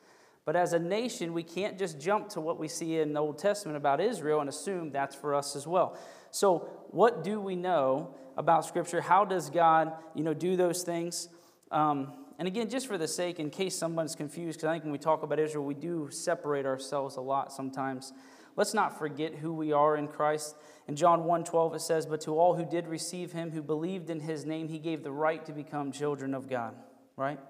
[0.44, 3.38] But as a nation, we can't just jump to what we see in the Old
[3.38, 5.98] Testament about Israel and assume that's for us as well.
[6.30, 9.00] So what do we know about Scripture?
[9.00, 11.28] How does God, you know, do those things?
[11.72, 14.92] Um, and again, just for the sake, in case someone's confused, because I think when
[14.92, 18.12] we talk about Israel, we do separate ourselves a lot sometimes.
[18.55, 20.57] Let's not forget who we are in Christ.
[20.87, 24.09] In John 1 12, it says, But to all who did receive him, who believed
[24.09, 26.74] in his name, he gave the right to become children of God.
[27.16, 27.40] Right?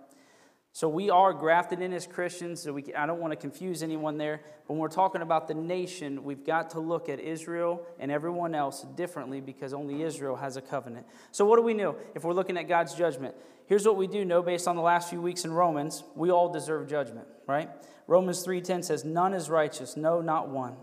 [0.79, 2.63] So we are grafted in as Christians.
[2.63, 4.43] So we, I don't want to confuse anyone there.
[4.69, 8.55] But When we're talking about the nation, we've got to look at Israel and everyone
[8.55, 11.05] else differently because only Israel has a covenant.
[11.33, 13.35] So what do we know if we're looking at God's judgment?
[13.67, 16.05] Here's what we do know based on the last few weeks in Romans.
[16.15, 17.71] We all deserve judgment, right?
[18.07, 20.77] Romans 3:10 says, "None is righteous, no, not one."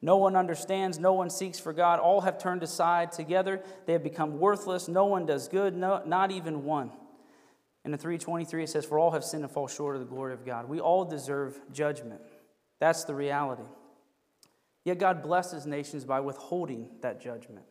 [0.00, 1.98] No one understands, no one seeks for God.
[1.98, 3.60] All have turned aside together.
[3.86, 4.86] They have become worthless.
[4.86, 6.92] No one does good, no, not even one.
[7.84, 10.32] And in 323, it says, For all have sinned and fall short of the glory
[10.32, 10.68] of God.
[10.68, 12.20] We all deserve judgment.
[12.78, 13.64] That's the reality.
[14.84, 17.64] Yet God blesses nations by withholding that judgment.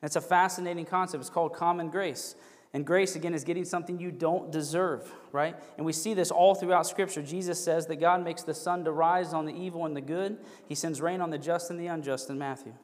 [0.00, 1.20] And it's a fascinating concept.
[1.20, 2.34] It's called common grace.
[2.74, 5.56] And grace, again, is getting something you don't deserve, right?
[5.76, 7.22] And we see this all throughout Scripture.
[7.22, 10.38] Jesus says that God makes the sun to rise on the evil and the good,
[10.66, 12.74] He sends rain on the just and the unjust in Matthew.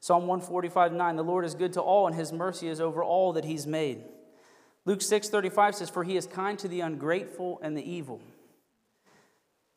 [0.00, 3.34] Psalm 145 9, the Lord is good to all, and His mercy is over all
[3.34, 4.04] that He's made.
[4.88, 8.22] Luke 6:35 says for he is kind to the ungrateful and the evil.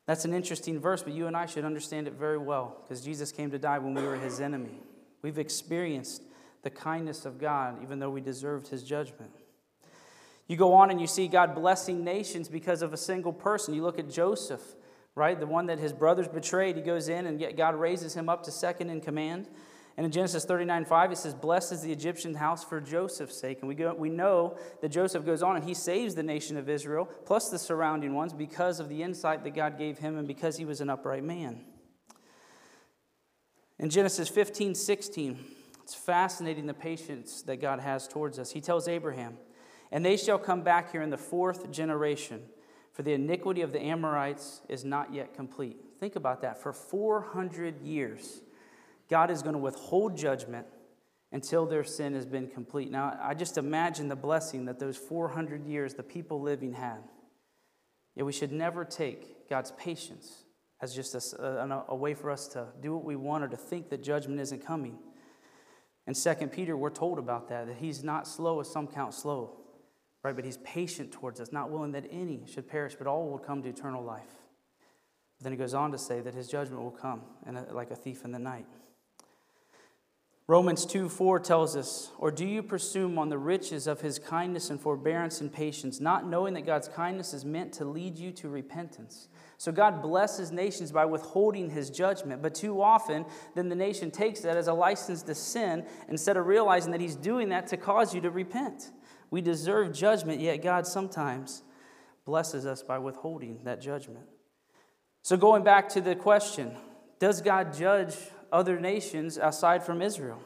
[0.05, 3.29] That's an interesting verse, but you and I should understand it very well because Jesus
[3.33, 4.79] came to die when we were his enemy.
[5.21, 6.23] We've experienced
[6.61, 9.31] the kindness of God even though we deserved his judgment.
[10.47, 13.73] You go on and you see God blessing nations because of a single person.
[13.73, 14.63] You look at Joseph,
[15.15, 15.37] right?
[15.37, 16.77] The one that his brothers betrayed.
[16.77, 19.49] He goes in and yet God raises him up to second in command.
[19.97, 23.59] And in Genesis 39 5, it says, Blessed is the Egyptian house for Joseph's sake.
[23.59, 26.69] And we, go, we know that Joseph goes on and he saves the nation of
[26.69, 30.57] Israel, plus the surrounding ones, because of the insight that God gave him and because
[30.57, 31.65] he was an upright man.
[33.79, 35.39] In Genesis 15 16,
[35.83, 38.51] it's fascinating the patience that God has towards us.
[38.51, 39.37] He tells Abraham,
[39.91, 42.43] And they shall come back here in the fourth generation,
[42.93, 45.77] for the iniquity of the Amorites is not yet complete.
[45.99, 46.61] Think about that.
[46.61, 48.41] For 400 years,
[49.11, 50.65] God is going to withhold judgment
[51.33, 52.89] until their sin has been complete.
[52.89, 57.03] Now, I just imagine the blessing that those 400 years the people living had.
[58.15, 60.45] Yet we should never take God's patience
[60.81, 63.89] as just a, a, way for us to do what we want or to think
[63.89, 64.97] that judgment isn't coming.
[66.07, 69.57] In 2 Peter, we're told about that, that he's not slow as some count slow,
[70.23, 70.35] right?
[70.35, 73.61] But he's patient towards us, not willing that any should perish, but all will come
[73.61, 74.31] to eternal life.
[75.37, 77.21] But then he goes on to say that his judgment will come
[77.71, 78.65] like a thief in the night.
[80.51, 84.69] Romans 2 4 tells us, Or do you presume on the riches of his kindness
[84.69, 88.49] and forbearance and patience, not knowing that God's kindness is meant to lead you to
[88.49, 89.29] repentance?
[89.57, 92.41] So God blesses nations by withholding his judgment.
[92.41, 96.45] But too often, then the nation takes that as a license to sin instead of
[96.45, 98.91] realizing that he's doing that to cause you to repent.
[99.29, 101.63] We deserve judgment, yet God sometimes
[102.25, 104.25] blesses us by withholding that judgment.
[105.21, 106.75] So, going back to the question,
[107.19, 108.15] does God judge
[108.51, 110.39] other nations aside from Israel?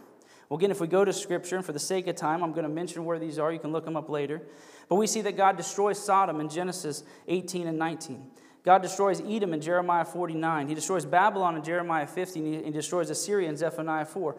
[0.50, 2.64] Well, again, if we go to Scripture, and for the sake of time, I'm going
[2.64, 3.52] to mention where these are.
[3.52, 4.42] You can look them up later.
[4.88, 8.32] But we see that God destroys Sodom in Genesis 18 and 19.
[8.64, 10.68] God destroys Edom in Jeremiah 49.
[10.68, 12.40] He destroys Babylon in Jeremiah 50.
[12.40, 14.36] And he destroys Assyria in Zephaniah 4.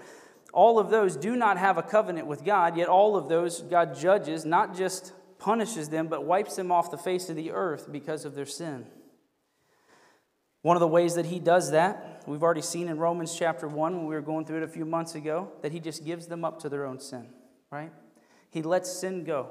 [0.53, 3.97] All of those do not have a covenant with God, yet all of those God
[3.97, 8.25] judges, not just punishes them, but wipes them off the face of the earth because
[8.25, 8.87] of their sin.
[10.63, 13.97] One of the ways that he does that, we've already seen in Romans chapter 1
[13.97, 16.45] when we were going through it a few months ago, that he just gives them
[16.45, 17.27] up to their own sin,
[17.71, 17.93] right?
[18.51, 19.51] He lets sin go.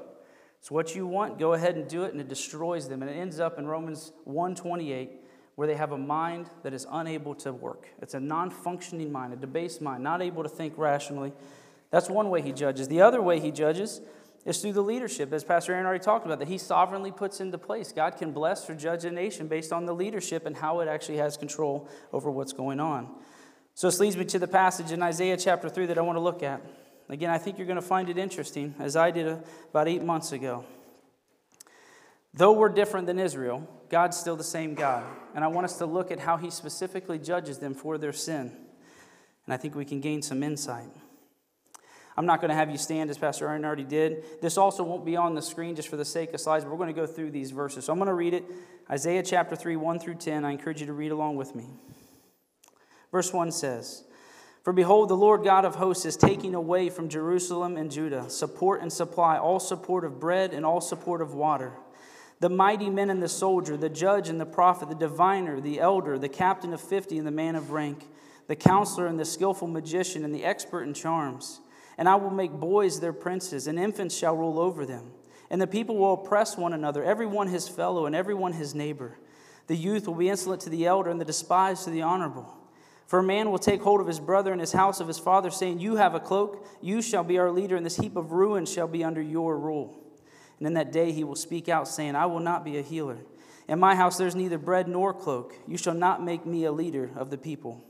[0.58, 3.02] It's what you want, go ahead and do it, and it destroys them.
[3.02, 5.10] And it ends up in Romans 1:28,
[5.54, 7.88] where they have a mind that is unable to work.
[8.02, 11.32] It's a non-functioning mind, a debased mind, not able to think rationally.
[11.90, 12.88] That's one way he judges.
[12.88, 14.00] The other way he judges
[14.46, 17.58] is through the leadership, as Pastor Aaron already talked about, that he sovereignly puts into
[17.58, 17.92] place.
[17.92, 21.18] God can bless or judge a nation based on the leadership and how it actually
[21.18, 23.12] has control over what's going on.
[23.74, 26.20] So this leads me to the passage in Isaiah chapter 3 that I want to
[26.20, 26.62] look at.
[27.08, 29.26] Again, I think you're going to find it interesting, as I did
[29.70, 30.64] about eight months ago.
[32.32, 35.04] Though we're different than Israel, God's still the same God.
[35.34, 38.52] And I want us to look at how he specifically judges them for their sin.
[39.44, 40.88] And I think we can gain some insight.
[42.16, 44.24] I'm not going to have you stand as Pastor Aaron already did.
[44.40, 46.78] This also won't be on the screen just for the sake of slides, but we're
[46.78, 47.84] going to go through these verses.
[47.84, 48.44] So I'm going to read it
[48.90, 50.44] Isaiah chapter 3, 1 through 10.
[50.44, 51.66] I encourage you to read along with me.
[53.12, 54.04] Verse 1 says,
[54.62, 58.80] For behold, the Lord God of hosts is taking away from Jerusalem and Judah support
[58.80, 61.72] and supply, all support of bread and all support of water.
[62.40, 66.18] The mighty men and the soldier, the judge and the prophet, the diviner, the elder,
[66.18, 68.06] the captain of fifty and the man of rank,
[68.46, 71.60] the counselor and the skillful magician and the expert in charms.
[71.98, 75.12] And I will make boys their princes, and infants shall rule over them.
[75.50, 78.74] And the people will oppress one another, every one his fellow, and every one his
[78.74, 79.16] neighbor.
[79.66, 82.56] The youth will be insolent to the elder, and the despised to the honorable.
[83.06, 85.50] For a man will take hold of his brother and his house of his father,
[85.50, 88.66] saying, You have a cloak, you shall be our leader, and this heap of ruin
[88.66, 90.02] shall be under your rule.
[90.58, 93.18] And in that day he will speak out, saying, I will not be a healer.
[93.68, 95.54] In my house there's neither bread nor cloak.
[95.66, 97.84] You shall not make me a leader of the people.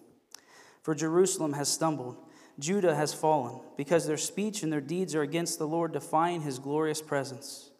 [0.83, 2.16] For Jerusalem has stumbled
[2.59, 6.59] Judah has fallen, because their speech and their deeds are against the Lord, defying his
[6.59, 7.71] glorious presence.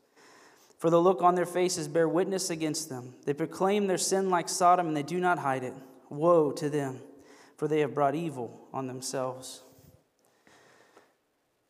[0.79, 3.15] For the look on their faces bear witness against them.
[3.25, 5.75] They proclaim their sin like Sodom, and they do not hide it.
[6.11, 7.01] Woe to them,
[7.57, 9.63] for they have brought evil on themselves.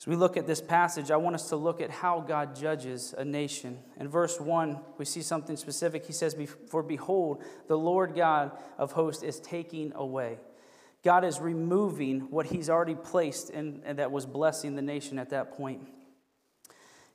[0.00, 3.14] As we look at this passage, I want us to look at how God judges
[3.16, 3.78] a nation.
[3.98, 6.04] In verse 1, we see something specific.
[6.04, 6.36] He says,
[6.68, 10.38] For behold, the Lord God of hosts is taking away.
[11.06, 15.56] God is removing what He's already placed and that was blessing the nation at that
[15.56, 15.86] point.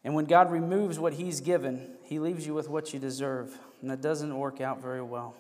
[0.06, 3.54] And when God removes what He's given, He leaves you with what you deserve.
[3.82, 5.36] And that doesn't work out very well.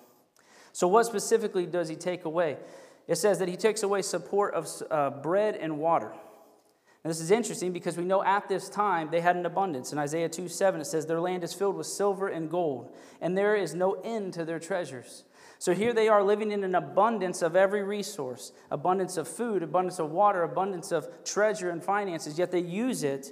[0.74, 2.58] So, what specifically does He take away?
[3.08, 6.12] It says that He takes away support of uh, bread and water.
[7.06, 9.94] And this is interesting because we know at this time they had an abundance.
[9.94, 13.38] In Isaiah 2 7, it says, Their land is filled with silver and gold, and
[13.38, 15.24] there is no end to their treasures.
[15.62, 20.00] So here they are living in an abundance of every resource abundance of food, abundance
[20.00, 23.28] of water, abundance of treasure and finances, yet they use it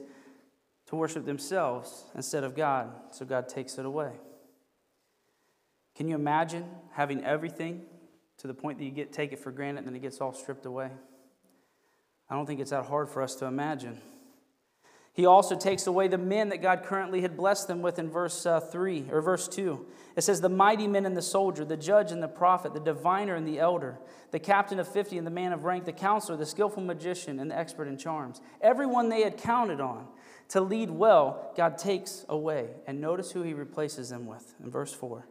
[0.86, 2.92] to worship themselves instead of God.
[3.10, 4.12] So God takes it away.
[5.96, 7.82] Can you imagine having everything
[8.38, 10.32] to the point that you get take it for granted and then it gets all
[10.32, 10.92] stripped away?
[12.30, 14.00] I don't think it's that hard for us to imagine.
[15.20, 18.46] He also takes away the men that God currently had blessed them with in verse
[18.46, 19.86] uh, 3 or verse 2.
[20.16, 23.36] It says, The mighty men and the soldier, the judge and the prophet, the diviner
[23.36, 24.00] and the elder,
[24.32, 27.52] the captain of 50 and the man of rank, the counselor, the skillful magician and
[27.52, 28.40] the expert in charms.
[28.62, 30.08] Everyone they had counted on
[30.48, 32.70] to lead well, God takes away.
[32.88, 35.28] And notice who he replaces them with in verse 4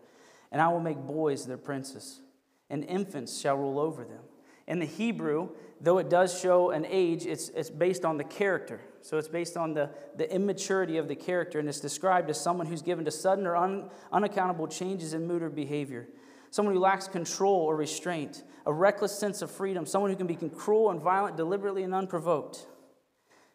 [0.53, 2.21] And I will make boys their princes,
[2.69, 4.25] and infants shall rule over them.
[4.67, 5.49] In the Hebrew,
[5.81, 8.83] though it does show an age, it's, it's based on the character.
[9.03, 12.67] So it's based on the, the immaturity of the character, and it's described as someone
[12.67, 16.09] who's given to sudden or un, unaccountable changes in mood or behavior.
[16.51, 20.37] Someone who lacks control or restraint, a reckless sense of freedom, someone who can be
[20.37, 22.67] cruel and violent deliberately and unprovoked.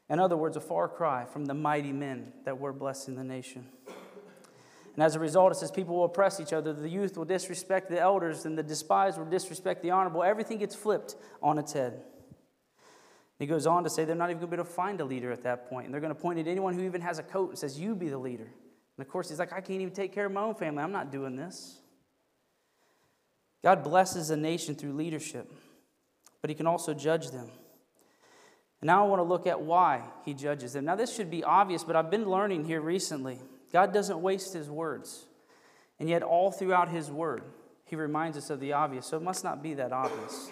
[0.10, 3.68] In other words, a far cry from the mighty men that were blessing the nation.
[4.96, 6.72] And as a result, it says people will oppress each other.
[6.72, 10.22] The youth will disrespect the elders, and the despised will disrespect the honorable.
[10.24, 12.04] Everything gets flipped on its head.
[13.40, 15.06] He goes on to say they're not even going to be able to find a
[15.06, 15.86] leader at that point.
[15.86, 17.96] And they're going to point at anyone who even has a coat and says, You
[17.96, 18.48] be the leader.
[18.98, 20.84] And of course, he's like, I can't even take care of my own family.
[20.84, 21.80] I'm not doing this.
[23.64, 25.52] God blesses a nation through leadership,
[26.42, 27.50] but he can also judge them.
[28.82, 30.84] And now I want to look at why he judges them.
[30.84, 33.40] Now, this should be obvious, but I've been learning here recently.
[33.72, 35.26] God doesn't waste his words.
[36.00, 37.44] And yet, all throughout his word,
[37.86, 39.06] he reminds us of the obvious.
[39.06, 40.52] So it must not be that obvious.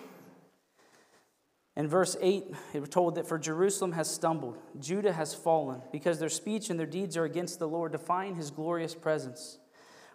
[1.78, 6.20] In verse 8, it was told that for Jerusalem has stumbled, Judah has fallen, because
[6.20, 9.58] their speech and their deeds are against the Lord, defying his glorious presence.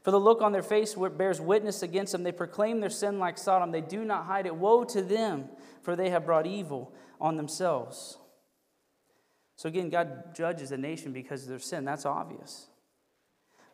[0.03, 2.23] For the look on their face bears witness against them.
[2.23, 3.73] They proclaim their sin like Sodom.
[3.73, 4.55] They do not hide it.
[4.55, 5.49] Woe to them,
[5.83, 8.19] for they have brought evil on themselves.
[9.57, 11.85] So again, God judges a nation because of their sin.
[11.85, 12.69] That's obvious.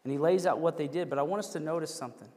[0.05, 1.11] And He lays out what they did.
[1.11, 2.28] But I want us to notice something.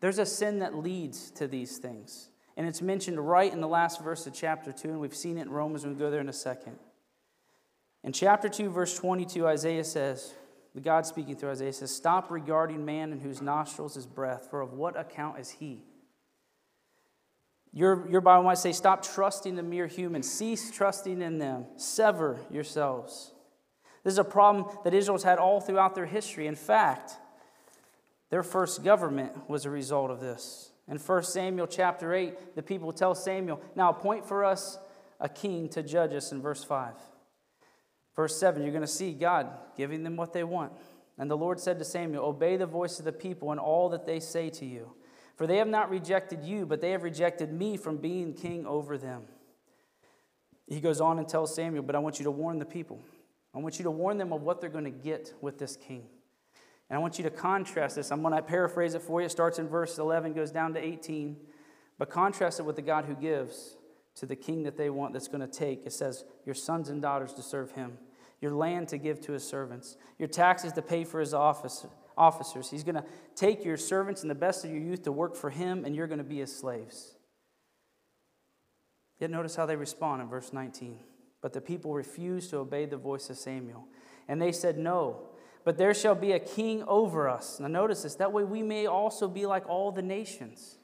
[0.00, 2.30] There's a sin that leads to these things.
[2.56, 5.42] And it's mentioned right in the last verse of chapter 2, and we've seen it
[5.42, 6.76] in Romans, and we'll go there in a second.
[8.02, 10.32] In chapter 2, verse 22, Isaiah says,
[10.76, 14.60] the God speaking through Isaiah says, Stop regarding man in whose nostrils is breath, for
[14.60, 15.82] of what account is he?
[17.72, 22.38] Your, your Bible might say, Stop trusting the mere humans, cease trusting in them, sever
[22.50, 23.32] yourselves.
[24.04, 26.46] This is a problem that Israel's had all throughout their history.
[26.46, 27.14] In fact,
[28.28, 30.72] their first government was a result of this.
[30.88, 34.78] In 1 Samuel chapter 8, the people tell Samuel, Now appoint for us
[35.20, 36.94] a king to judge us in verse 5.
[38.14, 40.72] Verse 7, you're going to see God giving them what they want.
[41.18, 44.06] And the Lord said to Samuel, Obey the voice of the people and all that
[44.06, 44.92] they say to you.
[45.36, 48.96] For they have not rejected you, but they have rejected me from being king over
[48.96, 49.24] them.
[50.66, 53.00] He goes on and tells Samuel, But I want you to warn the people.
[53.54, 56.06] I want you to warn them of what they're going to get with this king.
[56.88, 58.12] And I want you to contrast this.
[58.12, 59.26] I'm going to paraphrase it for you.
[59.26, 61.36] It starts in verse 11, goes down to 18.
[61.98, 63.76] But contrast it with the God who gives
[64.16, 65.84] to the king that they want that's going to take.
[65.84, 67.98] It says, Your sons and daughters to serve him
[68.40, 72.70] your land to give to his servants, your taxes to pay for his office, officers.
[72.70, 75.50] He's going to take your servants and the best of your youth to work for
[75.50, 77.14] him, and you're going to be his slaves.
[79.18, 80.98] Yet notice how they respond in verse 19.
[81.40, 83.86] But the people refused to obey the voice of Samuel.
[84.28, 85.28] And they said, No,
[85.66, 87.58] but there shall be a king over us.
[87.58, 90.78] Now notice this, that way we may also be like all the nations.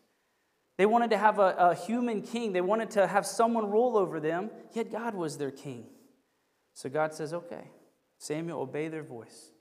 [0.76, 4.18] They wanted to have a, a human king, they wanted to have someone rule over
[4.18, 5.86] them, yet God was their king.
[6.74, 7.70] So God says, okay,
[8.18, 9.52] Samuel, obey their voice.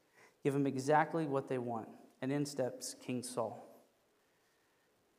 [0.43, 1.87] Give them exactly what they want.
[2.23, 3.67] And in steps King Saul.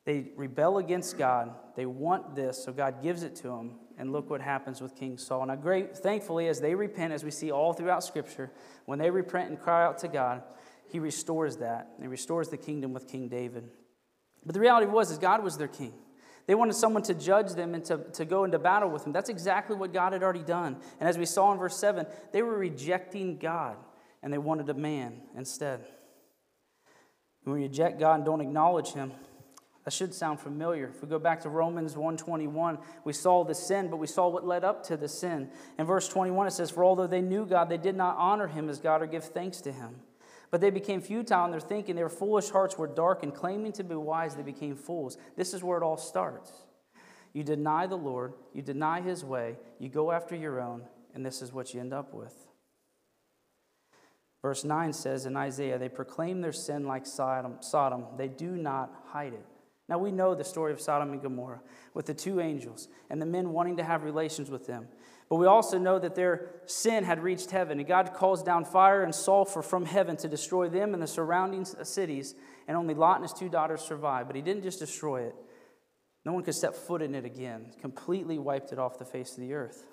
[0.05, 1.55] They rebel against God.
[1.77, 3.79] They want this, so God gives it to them.
[3.99, 5.47] And look what happens with King Saul.
[5.47, 8.51] Now, great, thankfully, as they repent, as we see all throughout Scripture,
[8.87, 10.43] when they repent and cry out to God,
[10.89, 11.91] He restores that.
[12.01, 13.69] He restores the kingdom with King David.
[14.45, 15.93] But the reality was, is God was their king.
[16.47, 19.13] They wanted someone to judge them and to, to go into battle with them.
[19.13, 20.77] That's exactly what God had already done.
[20.99, 23.77] And as we saw in verse 7, they were rejecting God
[24.23, 25.85] and they wanted a man instead.
[27.45, 29.13] When we reject God and don't acknowledge Him,
[29.85, 30.89] that should sound familiar.
[30.89, 34.47] If we go back to Romans 1:21, we saw the sin, but we saw what
[34.47, 35.51] led up to the sin.
[35.79, 38.69] In verse 21 it says, "For although they knew God, they did not honor him
[38.69, 40.03] as God or give thanks to him."
[40.51, 41.97] But they became futile in their thinking.
[41.97, 45.17] Their foolish hearts were dark, and claiming to be wise, they became fools.
[45.35, 46.67] This is where it all starts.
[47.33, 51.41] You deny the Lord, you deny his way, you go after your own, and this
[51.41, 52.49] is what you end up with.
[54.43, 58.07] Verse 9 says in Isaiah, they proclaim their sin like Sodom, Sodom.
[58.17, 59.47] They do not hide it.
[59.89, 61.61] Now we know the story of Sodom and Gomorrah
[61.95, 64.89] with the two angels and the men wanting to have relations with them.
[65.29, 69.03] But we also know that their sin had reached heaven, and God calls down fire
[69.03, 72.35] and sulfur from heaven to destroy them and the surrounding cities,
[72.69, 74.29] and only Lot and his two daughters survived.
[74.29, 75.35] But he didn't just destroy it,
[76.25, 79.41] no one could step foot in it again, completely wiped it off the face of
[79.41, 79.87] the earth.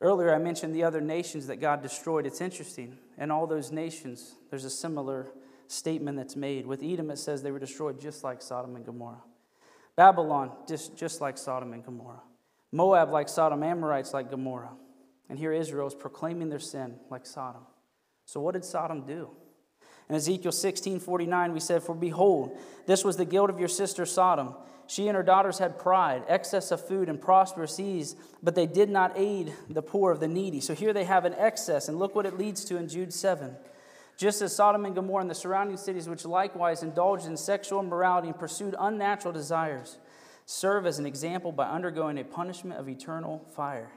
[0.00, 2.26] Earlier, I mentioned the other nations that God destroyed.
[2.26, 2.98] It's interesting.
[3.18, 5.32] In all those nations, there's a similar
[5.66, 6.66] statement that's made.
[6.66, 9.22] With Edom, it says they were destroyed just like Sodom and Gomorrah.
[9.96, 12.22] Babylon, just, just like Sodom and Gomorrah.
[12.72, 14.72] Moab like Sodom, Amorites like Gomorrah.
[15.28, 17.62] And here Israel is proclaiming their sin like Sodom.
[18.26, 19.30] So what did Sodom do?
[20.08, 24.04] In Ezekiel 16 49, we said, For behold, this was the guilt of your sister
[24.04, 24.54] Sodom.
[24.86, 28.90] She and her daughters had pride, excess of food, and prosperous ease, but they did
[28.90, 30.60] not aid the poor of the needy.
[30.60, 33.56] So here they have an excess, and look what it leads to in Jude 7.
[34.16, 38.28] Just as Sodom and Gomorrah and the surrounding cities, which likewise indulged in sexual immorality
[38.28, 39.98] and pursued unnatural desires,
[40.46, 43.90] serve as an example by undergoing a punishment of eternal fire.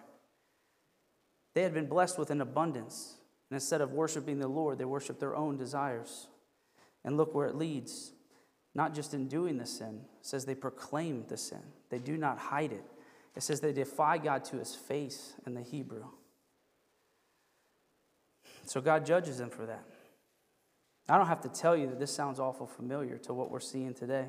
[1.54, 3.16] They had been blessed with an abundance,
[3.50, 6.28] and instead of worshiping the Lord, they worshiped their own desires.
[7.04, 8.12] And look where it leads.
[8.76, 12.38] Not just in doing the sin, it says they proclaim the sin, they do not
[12.38, 12.84] hide it.
[13.36, 16.06] It says they defy God to his face in the Hebrew.
[18.66, 19.84] So God judges them for that.
[21.10, 23.94] I don't have to tell you that this sounds awful familiar to what we're seeing
[23.94, 24.28] today.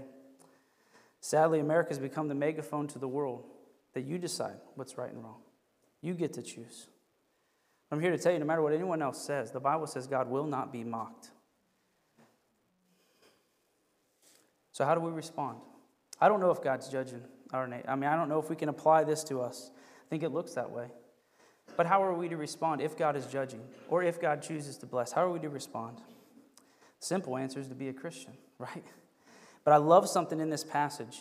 [1.20, 3.44] Sadly, America has become the megaphone to the world
[3.94, 5.40] that you decide what's right and wrong.
[6.00, 6.86] You get to choose.
[7.90, 10.28] I'm here to tell you no matter what anyone else says, the Bible says God
[10.28, 11.30] will not be mocked.
[14.72, 15.58] So, how do we respond?
[16.20, 17.22] I don't know if God's judging
[17.52, 17.86] our nation.
[17.88, 19.70] I mean, I don't know if we can apply this to us.
[19.74, 20.86] I think it looks that way.
[21.76, 24.86] But how are we to respond if God is judging or if God chooses to
[24.86, 25.12] bless?
[25.12, 26.00] How are we to respond?
[27.00, 28.84] Simple answer is to be a Christian, right?
[29.64, 31.20] But I love something in this passage.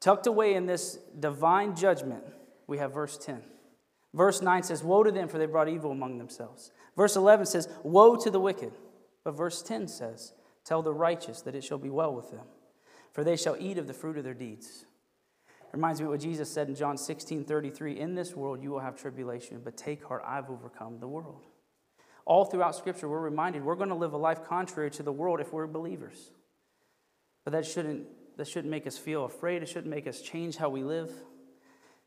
[0.00, 2.24] Tucked away in this divine judgment,
[2.66, 3.42] we have verse 10.
[4.14, 6.72] Verse 9 says, Woe to them, for they brought evil among themselves.
[6.96, 8.72] Verse 11 says, Woe to the wicked.
[9.22, 10.32] But verse 10 says,
[10.64, 12.46] Tell the righteous that it shall be well with them,
[13.12, 14.86] for they shall eat of the fruit of their deeds.
[15.48, 18.70] It reminds me of what Jesus said in John 16 33 In this world you
[18.70, 21.46] will have tribulation, but take heart, I've overcome the world.
[22.24, 25.40] All throughout Scripture, we're reminded we're going to live a life contrary to the world
[25.40, 26.30] if we're believers.
[27.44, 28.06] But that shouldn't,
[28.36, 29.62] that shouldn't make us feel afraid.
[29.62, 31.12] It shouldn't make us change how we live.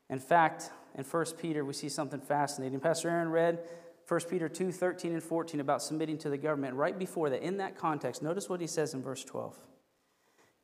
[0.10, 2.80] In fact, in 1 Peter, we see something fascinating.
[2.80, 3.60] Pastor Aaron read
[4.08, 6.76] 1 Peter 2 13 and 14 about submitting to the government.
[6.76, 9.58] Right before that, in that context, notice what he says in verse 12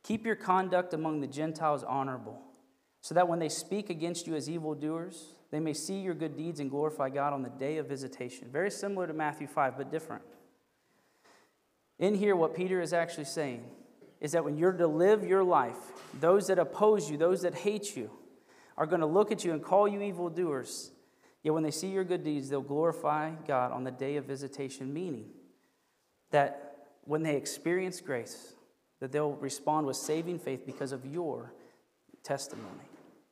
[0.04, 2.40] Keep your conduct among the Gentiles honorable,
[3.00, 6.60] so that when they speak against you as evildoers, they may see your good deeds
[6.60, 8.48] and glorify God on the day of visitation.
[8.50, 10.22] Very similar to Matthew 5, but different.
[11.98, 13.64] In here, what Peter is actually saying
[14.20, 15.76] is that when you're to live your life,
[16.20, 18.10] those that oppose you, those that hate you,
[18.76, 20.92] are going to look at you and call you evildoers.
[21.42, 24.92] Yet when they see your good deeds, they'll glorify God on the day of visitation,
[24.92, 25.26] meaning
[26.30, 28.54] that when they experience grace,
[29.00, 31.52] that they'll respond with saving faith because of your
[32.22, 32.88] testimony.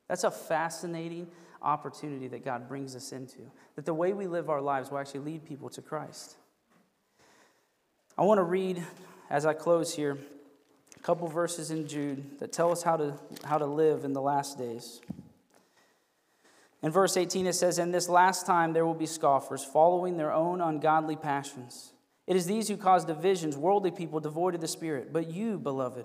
[0.09, 1.29] That's a fascinating
[1.63, 3.39] opportunity that God brings us into.
[3.77, 6.37] That the way we live our lives will actually lead people to Christ.
[8.17, 8.83] I want to read,
[9.31, 10.19] as I close here,
[10.97, 14.23] a couple verses in Jude that tell us how to, how to live in the
[14.23, 15.01] last days.
[16.83, 20.33] In verse 18, it says, In this last time there will be scoffers, following their
[20.33, 21.93] own ungodly passions.
[22.27, 25.13] It is these who cause divisions, worldly people devoid of the Spirit.
[25.13, 26.05] But you, beloved,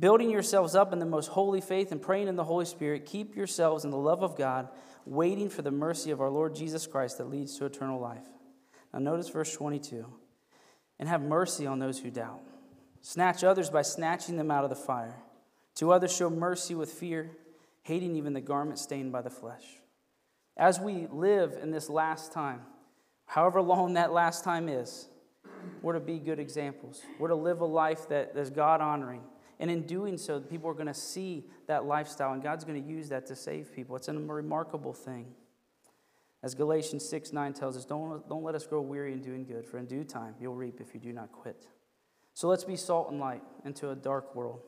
[0.00, 3.36] building yourselves up in the most holy faith and praying in the Holy Spirit, keep
[3.36, 4.68] yourselves in the love of God,
[5.04, 8.26] waiting for the mercy of our Lord Jesus Christ that leads to eternal life.
[8.92, 10.06] Now, notice verse 22
[10.98, 12.40] and have mercy on those who doubt.
[13.02, 15.16] Snatch others by snatching them out of the fire.
[15.76, 17.30] To others, show mercy with fear,
[17.82, 19.64] hating even the garment stained by the flesh.
[20.56, 22.60] As we live in this last time,
[23.24, 25.08] however long that last time is,
[25.80, 27.00] we're to be good examples.
[27.18, 29.22] We're to live a life that is God honoring.
[29.60, 32.88] And in doing so, people are going to see that lifestyle, and God's going to
[32.88, 33.94] use that to save people.
[33.94, 35.26] It's a remarkable thing.
[36.42, 39.66] As Galatians 6 9 tells us, don't, don't let us grow weary in doing good,
[39.66, 41.68] for in due time you'll reap if you do not quit.
[42.34, 44.62] So let's be salt and light into a dark world.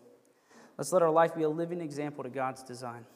[0.78, 3.06] Let's let our life be a living example to God's design.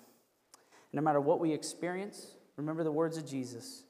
[0.92, 3.84] And no matter what we experience, Remember the words of Jesus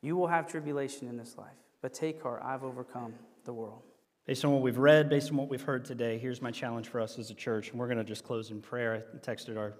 [0.00, 3.14] You will have tribulation in this life, but take heart, I've overcome
[3.44, 3.82] the world.
[4.28, 7.00] Based on what we've read, based on what we've heard today, here's my challenge for
[7.00, 7.70] us as a church.
[7.70, 9.02] And we're going to just close in prayer.
[9.14, 9.72] I texted our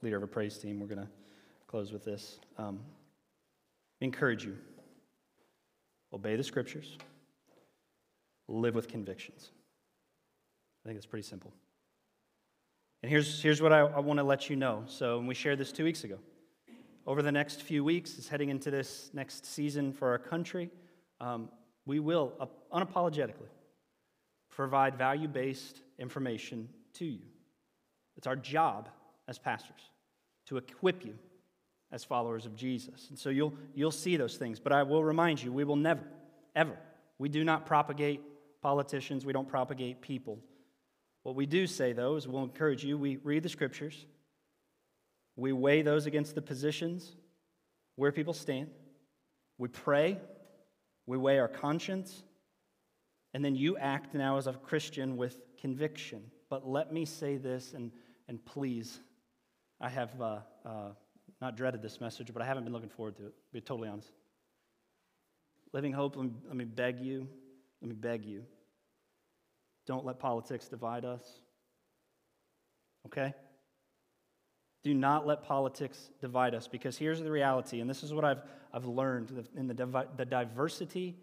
[0.00, 0.78] leader of a praise team.
[0.78, 1.08] We're going to
[1.66, 2.38] close with this.
[2.56, 2.78] Um,
[4.00, 4.56] encourage you
[6.12, 6.96] obey the scriptures,
[8.46, 9.50] live with convictions.
[10.84, 11.52] I think it's pretty simple.
[13.02, 14.84] And here's, here's what I, I want to let you know.
[14.86, 16.18] So, we shared this two weeks ago
[17.08, 20.70] over the next few weeks, is heading into this next season for our country,
[21.20, 21.48] um,
[21.86, 23.48] we will uh, unapologetically
[24.56, 27.20] provide value based information to you.
[28.16, 28.88] It's our job
[29.28, 29.90] as pastors
[30.46, 31.14] to equip you
[31.92, 33.08] as followers of Jesus.
[33.10, 34.58] And so you'll, you'll see those things.
[34.58, 36.00] But I will remind you, we will never,
[36.54, 36.78] ever,
[37.18, 38.22] we do not propagate
[38.62, 40.38] politicians, we don't propagate people.
[41.22, 44.06] What we do say, though, is we'll encourage you, we read the scriptures,
[45.36, 47.14] we weigh those against the positions
[47.96, 48.70] where people stand.
[49.58, 50.18] We pray.
[51.06, 52.22] We weigh our conscience.
[53.36, 56.22] And then you act now as a Christian with conviction.
[56.48, 57.92] But let me say this, and,
[58.28, 58.98] and please,
[59.78, 60.70] I have uh, uh,
[61.42, 63.90] not dreaded this message, but I haven't been looking forward to it, to be totally
[63.90, 64.10] honest.
[65.74, 67.28] Living Hope, let me, let me beg you,
[67.82, 68.42] let me beg you.
[69.86, 71.20] Don't let politics divide us.
[73.04, 73.34] Okay?
[74.82, 78.40] Do not let politics divide us because here's the reality, and this is what I've,
[78.72, 81.18] I've learned in the, the diversity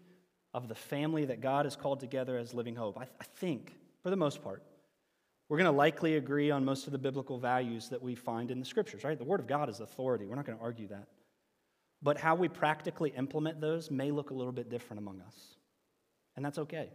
[0.54, 2.96] of the family that God has called together as Living Hope.
[2.96, 4.62] I, th- I think, for the most part.
[5.48, 8.60] We're going to likely agree on most of the biblical values that we find in
[8.60, 9.18] the scriptures, right?
[9.18, 10.24] The Word of God is authority.
[10.24, 11.08] We're not going to argue that.
[12.02, 15.34] But how we practically implement those may look a little bit different among us.
[16.36, 16.90] And that's okay.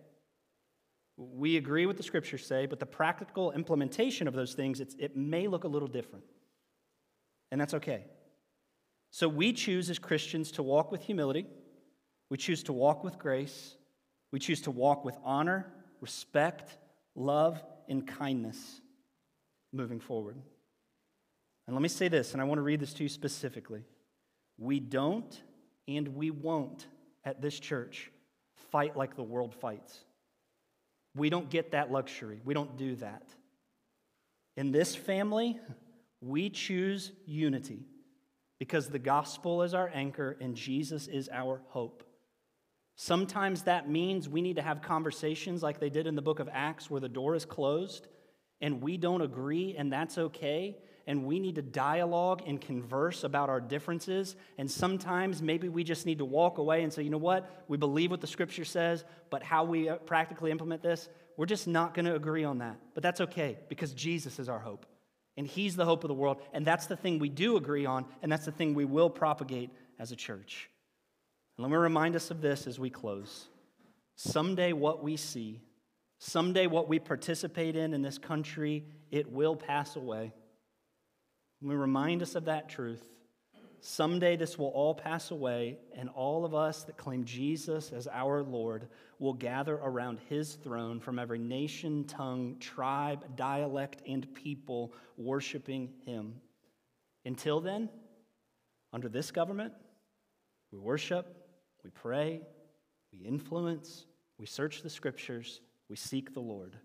[1.18, 5.48] We agree with the scriptures say, but the practical implementation of those things, it may
[5.48, 6.24] look a little different.
[7.52, 8.06] And that's okay.
[9.12, 11.48] So we choose as Christians to walk with humility,
[12.30, 13.76] we choose to walk with grace,
[14.32, 15.72] we choose to walk with honor,
[16.02, 16.78] respect,
[17.16, 18.82] love, and kindness
[19.74, 20.38] moving forward.
[21.68, 23.84] And let me say this, and I want to read this to you specifically.
[24.58, 25.40] We don't
[25.88, 26.86] and we won't
[27.24, 28.12] at this church
[28.72, 30.04] fight like the world fights.
[31.16, 32.42] We don't get that luxury.
[32.44, 33.24] We don't do that.
[34.58, 35.60] In this family,
[36.22, 37.86] we choose unity
[38.60, 42.04] because the gospel is our anchor and Jesus is our hope.
[43.02, 46.50] Sometimes that means we need to have conversations like they did in the book of
[46.52, 48.08] Acts where the door is closed
[48.60, 50.76] and we don't agree, and that's okay.
[51.08, 54.36] And we need to dialogue and converse about our differences.
[54.58, 57.64] And sometimes maybe we just need to walk away and say, you know what?
[57.70, 61.70] We believe what the scripture says, but how we uh, practically implement this, we're just
[61.70, 62.76] not going to agree on that.
[62.96, 64.86] But that's okay because Jesus is our hope.
[65.38, 66.42] And He's the hope of the world.
[66.52, 69.70] And that's the thing we do agree on, and that's the thing we will propagate
[70.00, 70.70] as a church.
[71.60, 73.50] And let me remind us of this as we close.
[74.16, 75.60] Someday, what we see,
[76.18, 80.32] someday, what we participate in in this country, it will pass away.
[81.62, 83.04] Let me remind us of that truth.
[83.82, 88.42] Someday this will all pass away, and all of us that claim Jesus as our
[88.42, 88.88] Lord
[89.20, 96.36] will gather around his throne from every nation, tongue, tribe, dialect, and people worshiping him.
[97.26, 97.90] Until then,
[98.94, 99.74] under this government,
[100.72, 101.36] we worship,
[101.84, 102.42] we pray,
[103.12, 104.06] we influence,
[104.38, 106.76] we search the scriptures, we seek the Lord.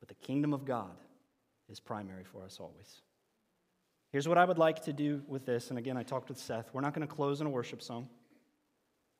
[0.00, 0.96] But the kingdom of God
[1.68, 3.02] is primary for us always.
[4.10, 5.70] Here's what I would like to do with this.
[5.70, 6.70] And again, I talked with Seth.
[6.72, 8.08] We're not going to close in a worship song.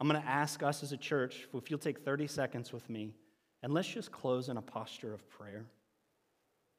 [0.01, 3.15] I'm going to ask us as a church if you'll take 30 seconds with me
[3.63, 5.67] and let's just close in a posture of prayer.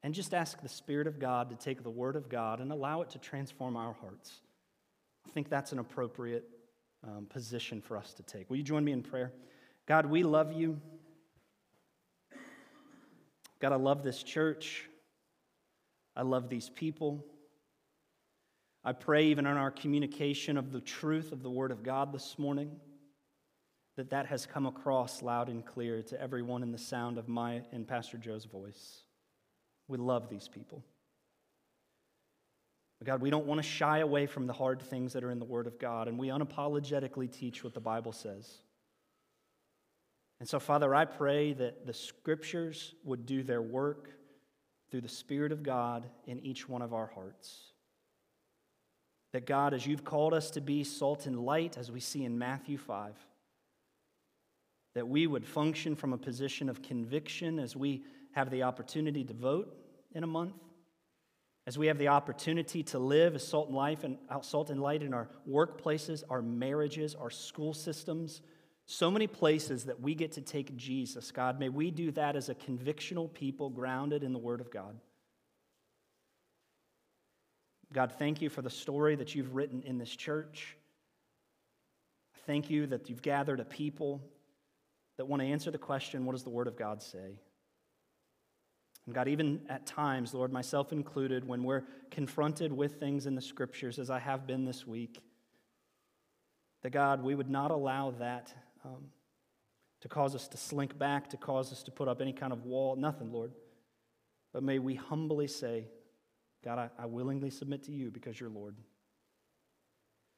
[0.03, 3.01] And just ask the Spirit of God to take the Word of God and allow
[3.01, 4.41] it to transform our hearts.
[5.25, 6.43] I think that's an appropriate
[7.03, 8.49] um, position for us to take.
[8.49, 9.31] Will you join me in prayer?
[9.85, 10.79] God, we love you.
[13.59, 14.89] God, I love this church.
[16.15, 17.25] I love these people.
[18.83, 22.37] I pray, even in our communication of the truth of the Word of God this
[22.37, 22.71] morning,
[23.95, 27.61] that that has come across loud and clear to everyone in the sound of my
[27.71, 29.03] and Pastor Joe's voice.
[29.87, 30.83] We love these people.
[33.05, 35.45] God, we don't want to shy away from the hard things that are in the
[35.45, 38.59] Word of God, and we unapologetically teach what the Bible says.
[40.39, 44.09] And so, Father, I pray that the Scriptures would do their work
[44.91, 47.71] through the Spirit of God in each one of our hearts.
[49.31, 52.37] That God, as you've called us to be salt and light, as we see in
[52.37, 53.15] Matthew 5,
[54.93, 59.33] that we would function from a position of conviction as we have the opportunity to
[59.33, 59.75] vote
[60.13, 60.53] in a month,
[61.65, 64.81] as we have the opportunity to live as salt and life and uh, salt and
[64.81, 68.41] light in our workplaces, our marriages, our school systems,
[68.85, 71.31] so many places that we get to take Jesus.
[71.31, 74.99] God, may we do that as a convictional people grounded in the Word of God.
[77.93, 80.75] God, thank you for the story that you've written in this church.
[82.45, 84.21] Thank you that you've gathered a people
[85.17, 87.39] that want to answer the question what does the Word of God say?
[89.05, 93.41] And God, even at times, Lord, myself included, when we're confronted with things in the
[93.41, 95.19] Scriptures, as I have been this week,
[96.83, 98.53] that God, we would not allow that
[98.85, 99.05] um,
[100.01, 102.65] to cause us to slink back, to cause us to put up any kind of
[102.65, 103.51] wall, nothing, Lord.
[104.53, 105.87] But may we humbly say,
[106.63, 108.75] God, I, I willingly submit to you because you're Lord.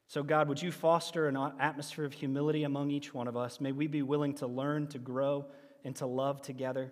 [0.07, 3.59] So, God, would you foster an atmosphere of humility among each one of us?
[3.59, 5.47] May we be willing to learn, to grow,
[5.83, 6.91] and to love together,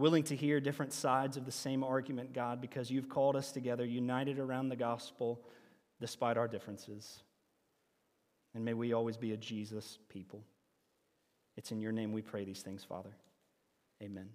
[0.00, 3.84] willing to hear different sides of the same argument, God, because you've called us together,
[3.84, 5.40] united around the gospel,
[6.00, 7.22] despite our differences.
[8.54, 10.42] And may we always be a Jesus people.
[11.56, 13.10] It's in your name we pray these things, Father.
[14.02, 14.30] Amen.